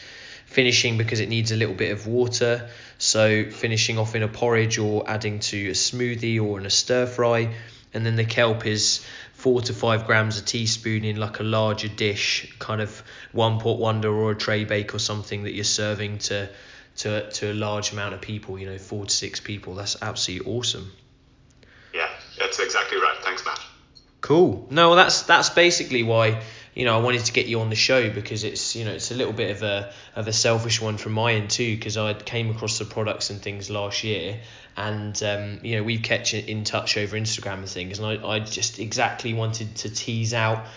finishing 0.47 0.97
because 0.97 1.19
it 1.19 1.29
needs 1.29 1.51
a 1.51 1.55
little 1.55 1.75
bit 1.75 1.91
of 1.91 2.07
water. 2.07 2.69
So 2.97 3.49
finishing 3.51 3.99
off 3.99 4.15
in 4.15 4.23
a 4.23 4.27
porridge 4.27 4.79
or 4.79 5.07
adding 5.07 5.39
to 5.39 5.67
a 5.67 5.73
smoothie 5.73 6.41
or 6.41 6.57
in 6.57 6.65
a 6.65 6.69
stir 6.69 7.05
fry. 7.05 7.53
And 7.93 8.05
then 8.05 8.15
the 8.15 8.25
kelp 8.25 8.65
is 8.65 9.05
four 9.33 9.61
to 9.61 9.73
five 9.73 10.07
grams 10.07 10.39
a 10.39 10.41
teaspoon 10.41 11.03
in 11.03 11.17
like 11.17 11.39
a 11.39 11.43
larger 11.43 11.89
dish, 11.89 12.55
kind 12.59 12.81
of 12.81 13.03
one 13.33 13.59
pot 13.59 13.77
wonder 13.77 14.11
or 14.11 14.31
a 14.31 14.35
tray 14.35 14.63
bake 14.63 14.95
or 14.95 14.99
something 14.99 15.43
that 15.43 15.53
you're 15.53 15.63
serving 15.63 16.17
to 16.19 16.49
to 16.97 17.29
to 17.29 17.51
a 17.51 17.53
large 17.53 17.91
amount 17.91 18.13
of 18.15 18.21
people. 18.21 18.57
You 18.57 18.67
know, 18.67 18.77
four 18.77 19.05
to 19.05 19.13
six 19.13 19.39
people. 19.39 19.75
That's 19.75 20.01
absolutely 20.01 20.51
awesome. 20.51 20.91
Yeah, 21.93 22.09
that's 22.39 22.59
exactly 22.59 22.97
right. 22.97 23.17
Thanks, 23.21 23.45
Matt. 23.45 23.59
Cool. 24.21 24.67
No, 24.69 24.95
that's 24.95 25.23
that's 25.23 25.49
basically 25.49 26.03
why 26.03 26.41
you 26.77 26.85
know, 26.85 26.95
I 26.95 27.01
wanted 27.01 27.25
to 27.25 27.33
get 27.33 27.47
you 27.47 27.61
on 27.61 27.69
the 27.71 27.75
show 27.75 28.11
because 28.11 28.43
it's, 28.43 28.75
you 28.75 28.85
know, 28.85 28.91
it's 28.91 29.09
a 29.09 29.15
little 29.15 29.33
bit 29.33 29.49
of 29.49 29.63
a 29.63 29.91
of 30.15 30.27
a 30.27 30.31
selfish 30.31 30.79
one 30.79 30.97
from 30.97 31.13
my 31.13 31.33
end 31.33 31.49
too 31.49 31.75
because 31.75 31.97
I 31.97 32.13
came 32.13 32.51
across 32.51 32.77
the 32.77 32.85
products 32.85 33.31
and 33.31 33.41
things 33.41 33.71
last 33.71 34.03
year 34.03 34.39
and 34.77 35.23
um, 35.23 35.59
you 35.63 35.75
know 35.75 35.81
we've 35.83 36.03
kept 36.03 36.35
in 36.35 36.63
touch 36.63 36.95
over 36.95 37.17
Instagram 37.17 37.55
and 37.55 37.67
things 37.67 37.97
and 37.97 38.07
I, 38.07 38.27
I 38.27 38.39
just 38.41 38.77
exactly 38.77 39.33
wanted 39.33 39.75
to 39.77 39.89
tease 39.89 40.35
out 40.35 40.67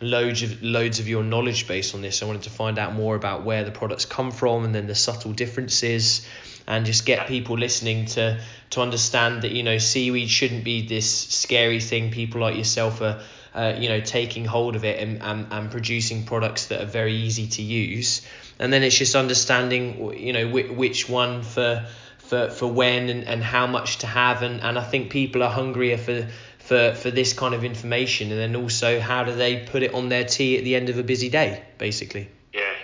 loads 0.00 0.44
of 0.44 0.62
loads 0.62 1.00
of 1.00 1.08
your 1.08 1.24
knowledge 1.24 1.66
base 1.66 1.92
on 1.92 2.02
this. 2.02 2.22
I 2.22 2.26
wanted 2.26 2.42
to 2.42 2.50
find 2.50 2.78
out 2.78 2.94
more 2.94 3.16
about 3.16 3.44
where 3.44 3.64
the 3.64 3.72
products 3.72 4.04
come 4.04 4.30
from 4.30 4.64
and 4.64 4.72
then 4.72 4.86
the 4.86 4.94
subtle 4.94 5.32
differences 5.32 6.24
and 6.68 6.86
just 6.86 7.04
get 7.04 7.26
people 7.26 7.58
listening 7.58 8.06
to 8.06 8.40
to 8.70 8.80
understand 8.80 9.42
that 9.42 9.50
you 9.50 9.64
know 9.64 9.78
seaweed 9.78 10.30
shouldn't 10.30 10.62
be 10.62 10.86
this 10.86 11.10
scary 11.10 11.80
thing 11.80 12.12
people 12.12 12.42
like 12.42 12.56
yourself 12.56 13.00
are 13.00 13.20
uh, 13.54 13.74
you 13.78 13.88
know 13.88 14.00
taking 14.00 14.44
hold 14.44 14.76
of 14.76 14.84
it 14.84 15.00
and, 15.00 15.22
and, 15.22 15.46
and 15.50 15.70
producing 15.70 16.24
products 16.24 16.66
that 16.66 16.80
are 16.80 16.86
very 16.86 17.14
easy 17.14 17.46
to 17.46 17.62
use. 17.62 18.22
And 18.58 18.72
then 18.72 18.82
it's 18.82 18.96
just 18.96 19.14
understanding 19.14 20.14
you 20.18 20.32
know 20.32 20.48
which, 20.48 20.70
which 20.70 21.08
one 21.08 21.42
for 21.42 21.86
for, 22.18 22.50
for 22.50 22.66
when 22.66 23.08
and, 23.08 23.24
and 23.24 23.42
how 23.42 23.66
much 23.66 23.98
to 23.98 24.06
have. 24.06 24.42
And, 24.42 24.60
and 24.60 24.78
I 24.78 24.84
think 24.84 25.10
people 25.10 25.42
are 25.42 25.50
hungrier 25.50 25.96
for 25.96 26.28
for, 26.58 26.94
for 26.94 27.10
this 27.10 27.32
kind 27.32 27.54
of 27.54 27.64
information. 27.64 28.30
And 28.30 28.38
then 28.38 28.54
also 28.54 29.00
how 29.00 29.24
do 29.24 29.34
they 29.34 29.64
put 29.64 29.82
it 29.82 29.94
on 29.94 30.10
their 30.10 30.24
tea 30.24 30.58
at 30.58 30.64
the 30.64 30.76
end 30.76 30.90
of 30.90 30.98
a 30.98 31.02
busy 31.02 31.30
day 31.30 31.64
basically? 31.78 32.28
Yeah. 32.52 32.74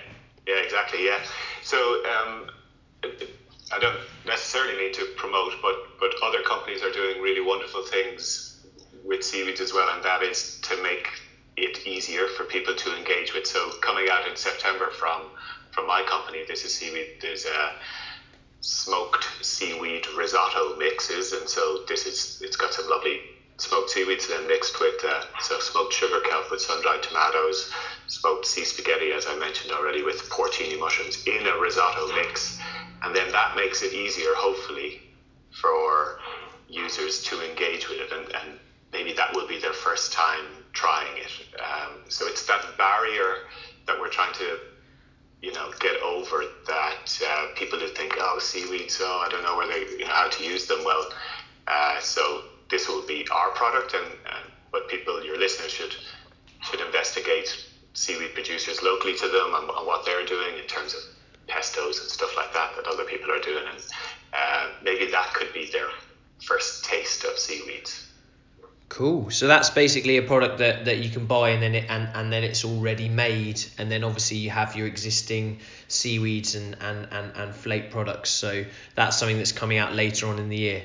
Yeah 0.46 0.62
exactly. 0.64 1.04
Yeah. 1.04 1.20
So 1.62 1.76
um, 2.06 2.50
I 3.72 3.78
don't 3.78 3.98
necessarily 4.26 4.76
mean 4.78 4.94
to 4.94 5.06
promote 5.16 5.52
but 5.60 5.74
but 6.00 6.14
other 6.22 6.42
companies 6.42 6.82
are 6.82 6.92
doing 6.92 7.20
really 7.20 7.42
wonderful 7.42 7.84
things 7.84 8.53
with 9.04 9.22
seaweeds 9.22 9.60
as 9.60 9.72
well, 9.72 9.88
and 9.94 10.02
that 10.02 10.22
is 10.22 10.58
to 10.62 10.82
make 10.82 11.08
it 11.56 11.86
easier 11.86 12.26
for 12.26 12.44
people 12.44 12.74
to 12.74 12.96
engage 12.96 13.32
with. 13.34 13.46
So 13.46 13.70
coming 13.80 14.08
out 14.10 14.26
in 14.26 14.36
September 14.36 14.90
from 14.90 15.30
from 15.72 15.86
my 15.86 16.02
company, 16.02 16.44
this 16.46 16.64
is 16.64 16.72
seaweed. 16.74 17.08
There's 17.20 17.44
a 17.44 17.74
smoked 18.60 19.28
seaweed 19.42 20.06
risotto 20.16 20.76
mixes, 20.76 21.32
and 21.32 21.48
so 21.48 21.84
this 21.86 22.06
is 22.06 22.38
it's 22.40 22.56
got 22.56 22.72
some 22.72 22.88
lovely 22.88 23.20
smoked 23.58 23.90
seaweeds 23.90 24.26
then 24.26 24.46
mixed 24.46 24.80
with 24.80 25.04
uh, 25.04 25.22
so 25.40 25.58
smoked 25.60 25.92
sugar 25.92 26.20
kelp 26.20 26.50
with 26.50 26.60
sun-dried 26.60 27.02
tomatoes, 27.02 27.70
smoked 28.08 28.46
sea 28.46 28.64
spaghetti 28.64 29.12
as 29.12 29.26
I 29.26 29.36
mentioned 29.36 29.72
already 29.72 30.02
with 30.02 30.28
porcini 30.28 30.78
mushrooms 30.78 31.22
in 31.26 31.46
a 31.46 31.56
risotto 31.56 32.08
mix, 32.14 32.58
and 33.02 33.14
then 33.14 33.30
that 33.32 33.54
makes 33.54 33.82
it 33.82 33.92
easier, 33.92 34.34
hopefully, 34.34 35.00
for 35.60 36.18
users 36.68 37.22
to 37.24 37.40
engage 37.48 37.88
with 37.88 38.00
it 38.00 38.10
and, 38.10 38.34
and 38.34 38.58
maybe 38.94 39.12
that 39.12 39.34
will 39.34 39.46
be 39.46 39.58
their 39.58 39.74
first 39.74 40.12
time 40.12 40.46
trying 40.72 41.14
it. 41.18 41.32
Um, 41.60 41.92
so 42.08 42.26
it's 42.26 42.46
that 42.46 42.62
barrier 42.78 43.30
that 43.86 43.98
we're 43.98 44.08
trying 44.08 44.32
to, 44.34 44.58
you 45.42 45.52
know, 45.52 45.72
get 45.80 46.00
over. 46.00 46.44
That 46.66 47.20
uh, 47.28 47.46
people 47.56 47.78
who 47.78 47.88
think, 47.88 48.14
oh, 48.18 48.38
seaweeds, 48.38 48.98
oh, 49.02 49.24
I 49.26 49.28
don't 49.28 49.42
know 49.42 49.56
where 49.56 49.68
they, 49.68 49.80
you 49.98 50.06
know, 50.06 50.14
how 50.14 50.28
to 50.28 50.44
use 50.44 50.66
them. 50.66 50.82
Well, 50.84 51.04
uh, 51.66 52.00
so 52.00 52.42
this 52.70 52.88
will 52.88 53.04
be 53.06 53.26
our 53.30 53.50
product, 53.50 53.94
and, 53.94 54.06
and 54.06 54.44
but 54.72 54.88
people, 54.88 55.22
your 55.24 55.38
listeners 55.38 55.72
should 55.72 55.94
should 56.62 56.80
investigate 56.80 57.48
seaweed 57.92 58.32
producers 58.32 58.82
locally 58.82 59.14
to 59.14 59.28
them 59.28 59.54
and, 59.54 59.68
and 59.68 59.86
what 59.86 60.06
they're 60.06 60.24
doing 60.24 60.56
in 60.56 60.66
terms 60.66 60.94
of 60.94 61.00
pestos 61.46 62.00
and 62.00 62.10
stuff 62.10 62.34
like 62.36 62.52
that 62.54 62.74
that 62.76 62.86
other 62.86 63.04
people 63.04 63.30
are 63.30 63.40
doing, 63.40 63.64
and 63.70 63.82
uh, 64.32 64.68
maybe 64.82 65.10
that 65.10 65.34
could 65.34 65.52
be 65.52 65.70
their 65.70 65.88
first 66.42 66.84
taste 66.84 67.24
of 67.24 67.38
seaweeds. 67.38 68.13
Cool. 68.94 69.28
So 69.30 69.48
that's 69.48 69.70
basically 69.70 70.18
a 70.18 70.22
product 70.22 70.58
that, 70.58 70.84
that 70.84 70.98
you 70.98 71.10
can 71.10 71.26
buy 71.26 71.48
and 71.48 71.60
then 71.60 71.74
it 71.74 71.86
and, 71.90 72.08
and 72.14 72.32
then 72.32 72.44
it's 72.44 72.64
already 72.64 73.08
made 73.08 73.60
and 73.76 73.90
then 73.90 74.04
obviously 74.04 74.36
you 74.36 74.50
have 74.50 74.76
your 74.76 74.86
existing 74.86 75.58
seaweeds 75.88 76.54
and, 76.54 76.76
and, 76.80 77.08
and, 77.10 77.32
and 77.34 77.52
flake 77.52 77.90
products. 77.90 78.30
So 78.30 78.64
that's 78.94 79.18
something 79.18 79.36
that's 79.36 79.50
coming 79.50 79.78
out 79.78 79.94
later 79.94 80.28
on 80.28 80.38
in 80.38 80.48
the 80.48 80.56
year. 80.56 80.82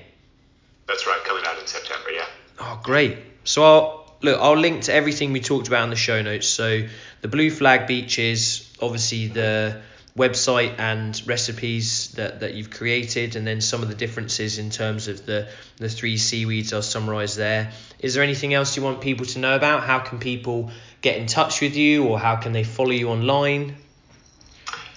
That's 0.87 1.05
right, 1.05 1.23
coming 1.23 1.43
out 1.45 1.59
in 1.59 1.67
September, 1.67 2.09
yeah. 2.09 2.25
Oh 2.59 2.79
great. 2.83 3.19
So 3.43 3.61
I'll 3.61 4.15
look 4.23 4.41
I'll 4.41 4.57
link 4.57 4.85
to 4.85 4.93
everything 4.93 5.31
we 5.31 5.39
talked 5.39 5.67
about 5.67 5.83
in 5.83 5.91
the 5.91 5.95
show 5.95 6.19
notes. 6.23 6.47
So 6.47 6.87
the 7.21 7.27
blue 7.27 7.51
flag 7.51 7.85
beaches, 7.85 8.75
obviously 8.81 9.27
the 9.27 9.83
website 10.17 10.79
and 10.79 11.21
recipes 11.27 12.11
that, 12.11 12.41
that 12.41 12.53
you've 12.53 12.69
created 12.69 13.35
and 13.35 13.45
then 13.45 13.61
some 13.61 13.81
of 13.81 13.89
the 13.89 13.95
differences 13.95 14.57
in 14.57 14.69
terms 14.69 15.07
of 15.07 15.25
the, 15.25 15.47
the 15.77 15.89
three 15.89 16.17
seaweeds 16.17 16.73
are 16.73 16.81
summarized 16.81 17.37
there. 17.37 17.71
Is 17.99 18.13
there 18.13 18.23
anything 18.23 18.53
else 18.53 18.75
you 18.75 18.83
want 18.83 19.01
people 19.01 19.25
to 19.27 19.39
know 19.39 19.55
about? 19.55 19.83
How 19.83 19.99
can 19.99 20.19
people 20.19 20.71
get 21.01 21.17
in 21.17 21.27
touch 21.27 21.61
with 21.61 21.75
you 21.75 22.05
or 22.05 22.19
how 22.19 22.35
can 22.35 22.51
they 22.51 22.63
follow 22.63 22.91
you 22.91 23.09
online? 23.09 23.75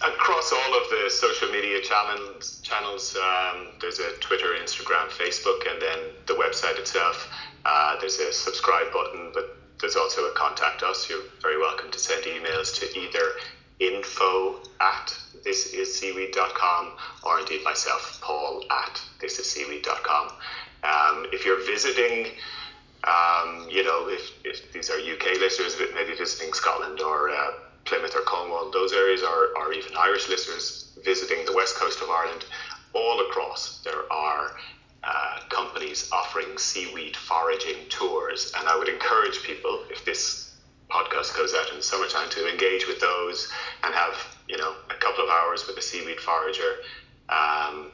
Across 0.05 0.53
all 0.53 0.83
of 0.83 0.90
the 0.90 1.11
social 1.11 1.48
media 1.51 1.81
channels, 1.83 2.61
channels 2.62 3.16
um, 3.16 3.68
there's 3.81 4.01
a 4.01 4.12
Twitter, 4.18 4.55
Instagram, 4.61 5.09
Facebook, 5.09 5.70
and 5.70 5.81
then 5.81 5.98
the 6.27 6.35
website 6.35 6.79
itself. 6.79 7.29
Uh, 7.64 8.01
there's 8.01 8.18
a 8.18 8.33
subscribe 8.33 8.92
button, 8.92 9.31
but 9.33 9.57
there's 9.81 9.94
also 9.94 10.22
a 10.22 10.33
contact 10.35 10.83
us. 10.83 11.09
You're 11.09 11.22
very 11.40 11.59
welcome 11.59 11.90
to 11.90 11.98
send 11.98 12.25
emails 12.25 12.79
to 12.81 12.98
either 12.98 13.33
info 13.83 14.61
at 14.81 15.14
thisisseaweed.com 15.45 16.92
or 17.25 17.40
indeed 17.40 17.64
myself, 17.64 18.21
Paul 18.23 18.64
at 18.71 19.01
thisisseaweed.com. 19.21 20.29
Um, 20.85 21.27
if 21.33 21.45
you're 21.45 21.62
visiting, 21.64 22.27
um, 23.05 23.68
you 23.71 23.85
know, 23.85 24.09
if, 24.09 24.31
if 24.45 24.73
these 24.73 24.90
are 24.90 24.99
UK 24.99 25.38
listeners, 25.40 25.77
maybe 25.95 26.14
visiting 26.14 26.53
Scotland 26.53 27.01
or 27.01 27.31
uh, 27.31 27.53
Plymouth 27.85 28.14
or 28.14 28.23
Cornwall, 28.23 28.71
those 28.71 28.92
areas, 28.92 29.23
or, 29.23 29.49
or 29.57 29.73
even 29.73 29.92
Irish 29.97 30.29
listeners 30.29 30.97
visiting 31.05 31.45
the 31.45 31.53
west 31.53 31.77
coast 31.77 32.01
of 32.01 32.09
Ireland, 32.09 32.45
all 32.95 33.21
across 33.29 33.83
there 33.83 34.12
are 34.12 34.53
uh, 35.05 35.40
companies 35.49 36.09
offering 36.12 36.57
seaweed 36.59 37.16
foraging 37.16 37.88
tours. 37.88 38.53
And 38.57 38.68
I 38.68 38.77
would 38.77 38.88
encourage 38.88 39.42
people, 39.42 39.85
if 39.90 40.05
this 40.05 40.55
podcast 40.90 41.37
goes 41.37 41.55
out 41.55 41.71
in 41.71 41.77
the 41.77 41.82
summertime 41.93 42.31
to 42.31 42.51
engage 42.51 42.87
with 42.87 43.01
those 43.01 43.51
and 43.85 43.95
have 43.95 44.15
you 44.49 44.57
know 44.57 44.73
a 44.91 44.95
couple 44.95 45.23
of 45.25 45.31
hours 45.31 45.67
with 45.67 45.77
a 45.77 45.83
seaweed 45.83 46.21
forager 46.21 46.73
um, 47.29 47.91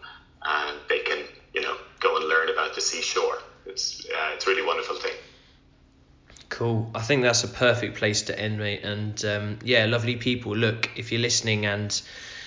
and 0.47 0.77
they 0.89 1.01
can 1.01 1.19
you 1.53 1.61
know 1.61 1.77
go 2.01 2.17
and 2.17 2.29
learn 2.29 2.49
about 2.49 2.75
the 2.75 2.81
seashore. 2.81 3.39
It's 3.67 4.07
uh, 4.07 4.35
it's 4.35 4.47
a 4.47 4.51
really 4.51 4.67
wonderful 4.67 4.97
thing. 4.97 5.15
Cool. 6.49 6.91
I 6.95 7.03
think 7.03 7.23
that's 7.23 7.45
a 7.45 7.49
perfect 7.49 7.99
place 7.99 8.23
to 8.23 8.39
end 8.39 8.59
mate. 8.59 8.83
And 8.85 9.25
um, 9.25 9.59
yeah 9.63 9.87
lovely 9.87 10.17
people. 10.17 10.57
Look 10.57 10.91
if 10.97 11.13
you're 11.13 11.21
listening 11.21 11.67
and 11.67 12.01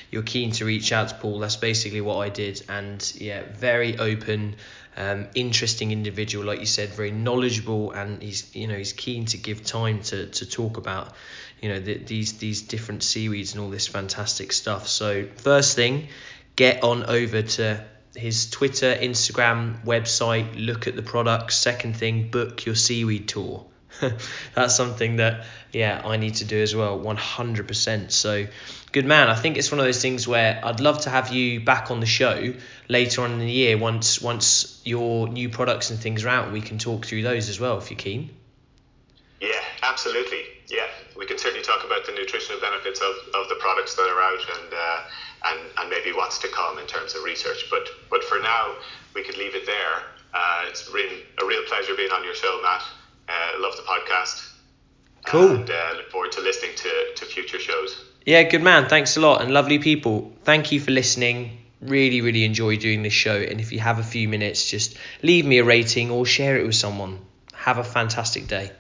you're 0.10 0.24
keen 0.24 0.52
to 0.54 0.66
reach 0.66 0.92
out 0.92 1.10
to 1.10 1.16
Paul, 1.16 1.40
that's 1.40 1.56
basically 1.56 2.02
what 2.02 2.18
I 2.18 2.30
did. 2.30 2.64
And 2.68 3.14
yeah, 3.16 3.44
very 3.54 3.98
open, 3.98 4.56
um, 4.98 5.28
interesting 5.36 5.92
individual, 5.92 6.46
like 6.46 6.60
you 6.60 6.66
said, 6.66 6.90
very 6.90 7.12
knowledgeable, 7.12 7.92
and 7.92 8.22
he's 8.22 8.54
you 8.56 8.68
know 8.68 8.76
he's 8.76 8.94
keen 8.94 9.26
to 9.26 9.38
give 9.38 9.64
time 9.64 10.02
to 10.04 10.28
to 10.28 10.46
talk 10.46 10.78
about 10.78 11.14
you 11.62 11.70
know 11.70 11.80
the, 11.80 11.98
these 11.98 12.38
these 12.40 12.62
different 12.62 13.04
seaweeds 13.04 13.54
and 13.54 13.64
all 13.64 13.70
this 13.70 13.88
fantastic 13.88 14.52
stuff. 14.52 14.88
So 14.88 15.28
first 15.38 15.76
thing, 15.76 16.10
get 16.56 16.84
on 16.84 17.06
over 17.06 17.42
to 17.42 17.86
his 18.16 18.50
Twitter, 18.50 18.94
Instagram, 18.94 19.86
website, 19.86 20.54
look 20.58 20.88
at 20.88 20.96
the 20.96 21.02
products. 21.02 21.58
Second 21.58 21.96
thing, 21.96 22.30
book 22.30 22.66
your 22.66 22.76
seaweed 22.76 23.28
tour. 23.30 23.66
That's 24.56 24.76
something 24.76 25.18
that 25.18 25.46
yeah 25.72 26.02
I 26.04 26.18
need 26.18 26.36
to 26.36 26.46
do 26.46 26.62
as 26.62 26.76
well, 26.76 27.00
100%. 27.00 28.12
So 28.12 28.48
good 28.92 29.06
man. 29.06 29.30
I 29.30 29.36
think 29.36 29.58
it's 29.58 29.72
one 29.72 29.80
of 29.80 29.86
those 29.86 30.02
things 30.02 30.28
where 30.28 30.60
I'd 30.64 30.80
love 30.80 31.02
to 31.02 31.10
have 31.10 31.32
you 31.32 31.62
back 31.62 31.92
on 31.92 32.00
the 32.00 32.06
show 32.06 32.54
later 32.88 33.24
on 33.24 33.32
in 33.34 33.40
the 33.40 33.52
year 33.52 33.78
once 33.78 34.22
once 34.22 34.82
your 34.84 35.28
new 35.28 35.50
products 35.50 35.90
and 35.90 36.00
things 36.00 36.24
are 36.24 36.30
out. 36.30 36.52
We 36.52 36.62
can 36.62 36.78
talk 36.78 37.06
through 37.06 37.24
those 37.24 37.50
as 37.50 37.60
well 37.60 37.78
if 37.78 37.92
you're 37.92 38.00
keen. 38.00 38.32
Yeah, 39.40 39.62
absolutely. 39.82 40.44
Yeah, 40.68 40.88
we 41.18 41.26
can 41.26 41.38
certainly 41.38 41.64
talk 41.64 41.84
about 41.86 42.06
the 42.06 42.12
nutritional 42.14 42.62
benefits 42.62 43.02
of, 43.02 43.16
of 43.34 43.50
the 43.50 43.56
products 43.60 43.96
that 43.96 44.04
are 44.04 44.22
out 44.22 44.60
and. 44.62 44.74
Uh, 44.74 45.02
and, 45.44 45.60
and 45.78 45.90
maybe 45.90 46.14
what's 46.14 46.40
to 46.40 46.48
come 46.50 46.78
in 46.78 46.86
terms 46.86 47.16
of 47.16 47.24
research. 47.24 47.66
But 47.70 47.88
but 48.10 48.24
for 48.24 48.40
now, 48.40 48.76
we 49.16 49.24
could 49.24 49.38
leave 49.38 49.56
it 49.56 49.66
there. 49.66 50.04
Uh, 50.34 50.66
it's 50.68 50.90
been 50.90 51.20
a 51.42 51.46
real 51.46 51.64
pleasure 51.68 51.96
being 51.96 52.12
on 52.12 52.24
your 52.24 52.36
show, 52.36 52.60
Matt. 52.62 52.84
Uh, 53.32 53.62
love 53.62 53.76
the 53.78 53.84
podcast. 53.84 54.46
Cool. 55.26 55.52
And 55.52 55.70
uh, 55.70 55.94
look 55.96 56.10
forward 56.10 56.32
to 56.34 56.42
listening 56.42 56.72
to, 56.76 56.90
to 57.16 57.26
future 57.26 57.60
shows. 57.60 58.04
Yeah, 58.26 58.44
good 58.44 58.62
man. 58.62 58.90
Thanks 58.90 59.16
a 59.18 59.22
lot. 59.22 59.42
And 59.42 59.54
lovely 59.54 59.80
people, 59.80 60.34
thank 60.44 60.72
you 60.72 60.80
for 60.80 60.92
listening. 60.92 61.60
Really, 61.82 62.22
really 62.22 62.44
enjoy 62.44 62.78
doing 62.78 63.04
this 63.04 63.14
show. 63.14 63.36
And 63.36 63.60
if 63.62 63.72
you 63.72 63.80
have 63.80 64.00
a 64.00 64.04
few 64.04 64.28
minutes, 64.28 64.70
just 64.70 64.98
leave 65.24 65.46
me 65.46 65.60
a 65.60 65.64
rating 65.64 66.12
or 66.12 66.26
share 66.26 66.58
it 66.58 66.66
with 66.66 66.76
someone. 66.76 67.20
Have 67.54 67.78
a 67.78 67.84
fantastic 67.84 68.48
day. 68.48 68.72